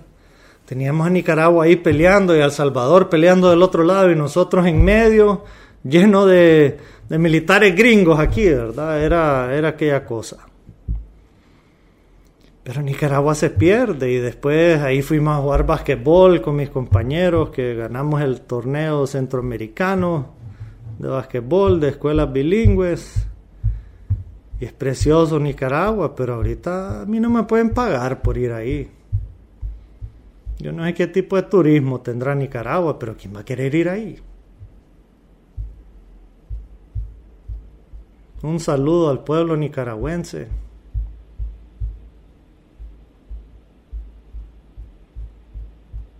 teníamos 0.67 1.07
a 1.07 1.11
Nicaragua 1.11 1.65
ahí 1.65 1.77
peleando 1.77 2.37
y 2.37 2.41
a 2.43 2.45
El 2.45 2.51
Salvador 2.51 3.09
peleando 3.09 3.49
del 3.49 3.63
otro 3.63 3.83
lado 3.83 4.11
y 4.11 4.15
nosotros 4.15 4.67
en 4.67 4.85
medio, 4.85 5.43
lleno 5.85 6.27
de, 6.27 6.77
militares 7.09 7.75
gringos 7.75 8.21
aquí, 8.21 8.45
¿verdad? 8.51 9.03
Era, 9.03 9.57
era 9.57 9.69
aquella 9.69 10.05
cosa. 10.05 10.45
Pero 12.63 12.83
Nicaragua 12.83 13.35
se 13.35 13.49
pierde 13.49 14.13
y 14.13 14.19
después 14.19 14.83
ahí 14.83 15.01
fuimos 15.01 15.39
a 15.39 15.41
jugar 15.41 15.65
basquetbol 15.65 16.43
con 16.43 16.57
mis 16.57 16.69
compañeros 16.69 17.49
que 17.49 17.75
ganamos 17.75 18.21
el 18.21 18.43
torneo 18.43 19.07
centroamericano 19.07 20.35
de 20.99 21.09
basquetbol 21.09 21.81
de 21.81 21.89
escuelas 21.89 22.31
bilingües 22.31 23.29
es 24.61 24.73
precioso 24.73 25.39
Nicaragua, 25.41 26.15
pero 26.15 26.35
ahorita 26.35 27.03
a 27.03 27.07
mí 27.07 27.21
no 27.21 27.31
me 27.31 27.43
pueden 27.45 27.71
pagar 27.71 28.23
por 28.23 28.39
ir 28.39 28.53
ahí. 28.53 28.91
Yo 30.59 30.73
no 30.73 30.85
sé 30.85 30.95
qué 30.95 31.07
tipo 31.07 31.37
de 31.37 31.43
turismo 31.43 32.01
tendrá 32.01 32.35
Nicaragua, 32.35 32.99
pero 32.99 33.17
¿quién 33.17 33.35
va 33.35 33.41
a 33.41 33.45
querer 33.45 33.75
ir 33.75 33.89
ahí? 33.89 34.19
Un 38.43 38.61
saludo 38.61 39.11
al 39.11 39.25
pueblo 39.25 39.57
nicaragüense. 39.57 40.49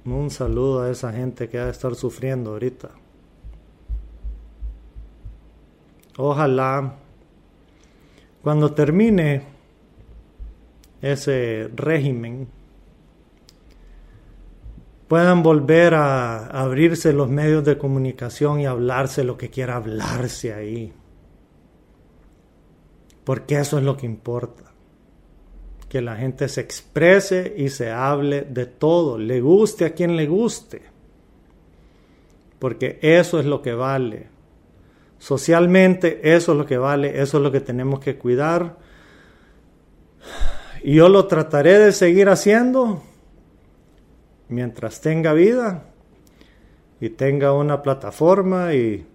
Un 0.07 0.31
saludo 0.31 0.83
a 0.83 0.91
esa 0.91 1.13
gente 1.13 1.49
que 1.49 1.59
ha 1.59 1.67
de 1.67 1.71
estar 1.71 1.95
sufriendo 1.95 2.53
ahorita. 2.53 2.91
Ojalá 6.17 6.95
cuando 8.45 8.73
termine 8.73 9.43
ese 11.01 11.71
régimen 11.75 12.47
puedan 15.09 15.43
volver 15.43 15.95
a 15.95 16.49
abrirse 16.49 17.15
los 17.15 17.31
medios 17.31 17.65
de 17.65 17.79
comunicación 17.79 18.61
y 18.61 18.67
hablarse 18.67 19.25
lo 19.25 19.39
que 19.39 19.49
quiera 19.49 19.77
hablarse 19.77 20.53
ahí. 20.53 20.93
Porque 23.25 23.59
eso 23.59 23.79
es 23.79 23.85
lo 23.85 23.97
que 23.97 24.05
importa. 24.05 24.65
Que 25.89 26.03
la 26.03 26.17
gente 26.17 26.47
se 26.49 26.61
exprese 26.61 27.55
y 27.57 27.71
se 27.71 27.91
hable 27.91 28.43
de 28.43 28.67
todo, 28.67 29.17
le 29.17 29.41
guste 29.41 29.87
a 29.87 29.95
quien 29.95 30.17
le 30.17 30.27
guste. 30.27 30.83
Porque 32.59 32.99
eso 33.01 33.41
es 33.41 33.47
lo 33.47 33.63
que 33.63 33.73
vale. 33.73 34.34
Socialmente 35.25 36.35
eso 36.35 36.53
es 36.53 36.59
lo 36.59 36.67
que 36.67 36.77
vale, 36.77 37.23
eso 37.23 37.39
es 37.39 37.43
lo 37.43 37.51
que 37.51 37.63
tenemos 37.63 37.99
que 37.99 38.19
cuidar. 38.19 38.77
Y 40.83 40.97
yo 40.97 41.09
lo 41.09 41.27
trataré 41.27 41.79
de 41.79 41.93
seguir 41.93 42.29
haciendo 42.29 43.03
mientras 44.51 45.01
tenga 45.01 45.33
vida 45.33 45.85
y 47.01 47.09
tenga 47.09 47.55
una 47.55 47.81
plataforma 47.81 48.75
y 48.75 49.07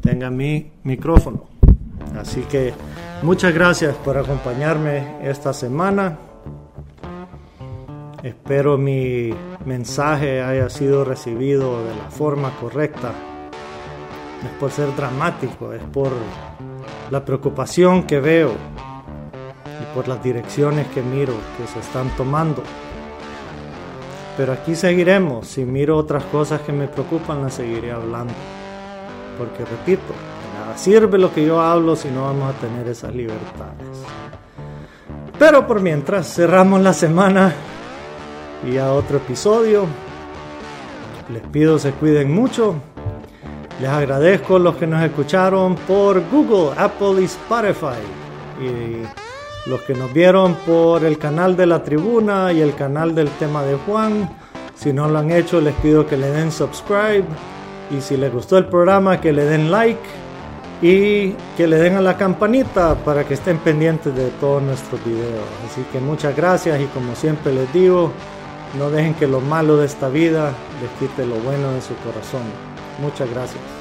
tenga 0.00 0.30
mi 0.30 0.72
micrófono. 0.82 1.46
Así 2.18 2.40
que 2.50 2.74
muchas 3.22 3.54
gracias 3.54 3.94
por 3.94 4.18
acompañarme 4.18 5.20
esta 5.22 5.52
semana. 5.52 6.18
Espero 8.24 8.76
mi 8.76 9.30
mensaje 9.64 10.42
haya 10.42 10.68
sido 10.68 11.04
recibido 11.04 11.84
de 11.84 11.94
la 11.94 12.10
forma 12.10 12.50
correcta. 12.58 13.35
Es 14.46 14.52
por 14.60 14.70
ser 14.70 14.94
dramático, 14.94 15.72
es 15.72 15.82
por 15.82 16.12
la 17.10 17.24
preocupación 17.24 18.04
que 18.04 18.20
veo 18.20 18.52
y 18.52 19.94
por 19.94 20.06
las 20.06 20.22
direcciones 20.22 20.86
que 20.88 21.02
miro 21.02 21.32
que 21.58 21.66
se 21.66 21.80
están 21.80 22.08
tomando. 22.16 22.62
Pero 24.36 24.52
aquí 24.52 24.76
seguiremos. 24.76 25.48
Si 25.48 25.64
miro 25.64 25.96
otras 25.96 26.22
cosas 26.26 26.60
que 26.60 26.72
me 26.72 26.86
preocupan, 26.86 27.42
las 27.42 27.54
seguiré 27.54 27.90
hablando. 27.90 28.34
Porque 29.36 29.64
repito, 29.64 30.14
nada 30.54 30.78
sirve 30.78 31.18
lo 31.18 31.34
que 31.34 31.44
yo 31.44 31.60
hablo 31.60 31.96
si 31.96 32.08
no 32.08 32.22
vamos 32.22 32.54
a 32.54 32.58
tener 32.60 32.86
esas 32.86 33.12
libertades. 33.12 33.84
Pero 35.40 35.66
por 35.66 35.80
mientras, 35.80 36.32
cerramos 36.32 36.80
la 36.82 36.92
semana 36.92 37.52
y 38.64 38.76
a 38.78 38.92
otro 38.92 39.16
episodio. 39.16 39.86
Les 41.32 41.42
pido 41.48 41.80
se 41.80 41.90
cuiden 41.90 42.32
mucho. 42.32 42.76
Les 43.80 43.90
agradezco 43.90 44.58
los 44.58 44.76
que 44.76 44.86
nos 44.86 45.02
escucharon 45.02 45.74
por 45.74 46.22
Google, 46.30 46.72
Apple 46.78 47.20
y 47.20 47.24
Spotify. 47.24 48.00
Y 48.58 49.68
los 49.68 49.82
que 49.82 49.94
nos 49.94 50.12
vieron 50.14 50.54
por 50.66 51.04
el 51.04 51.18
canal 51.18 51.56
de 51.56 51.66
la 51.66 51.82
tribuna 51.82 52.52
y 52.52 52.62
el 52.62 52.74
canal 52.74 53.14
del 53.14 53.28
tema 53.30 53.62
de 53.64 53.74
Juan. 53.74 54.30
Si 54.74 54.94
no 54.94 55.08
lo 55.08 55.18
han 55.18 55.30
hecho, 55.30 55.60
les 55.60 55.74
pido 55.74 56.06
que 56.06 56.16
le 56.16 56.30
den 56.30 56.50
subscribe. 56.50 57.24
Y 57.90 58.00
si 58.00 58.16
les 58.16 58.32
gustó 58.32 58.56
el 58.56 58.64
programa, 58.64 59.20
que 59.20 59.32
le 59.32 59.44
den 59.44 59.70
like. 59.70 60.00
Y 60.80 61.32
que 61.56 61.66
le 61.66 61.76
den 61.76 61.96
a 61.96 62.00
la 62.00 62.16
campanita 62.16 62.94
para 62.94 63.24
que 63.24 63.34
estén 63.34 63.58
pendientes 63.58 64.14
de 64.14 64.28
todos 64.40 64.62
nuestros 64.62 65.04
videos. 65.04 65.44
Así 65.70 65.84
que 65.92 66.00
muchas 66.00 66.34
gracias 66.34 66.80
y 66.80 66.84
como 66.86 67.14
siempre 67.14 67.52
les 67.52 67.70
digo, 67.72 68.10
no 68.78 68.90
dejen 68.90 69.14
que 69.14 69.26
lo 69.26 69.40
malo 69.40 69.76
de 69.78 69.86
esta 69.86 70.08
vida 70.08 70.52
les 70.80 70.90
quite 70.98 71.26
lo 71.26 71.36
bueno 71.36 71.72
de 71.72 71.80
su 71.80 71.94
corazón. 71.96 72.75
Muchas 72.98 73.28
gracias. 73.30 73.75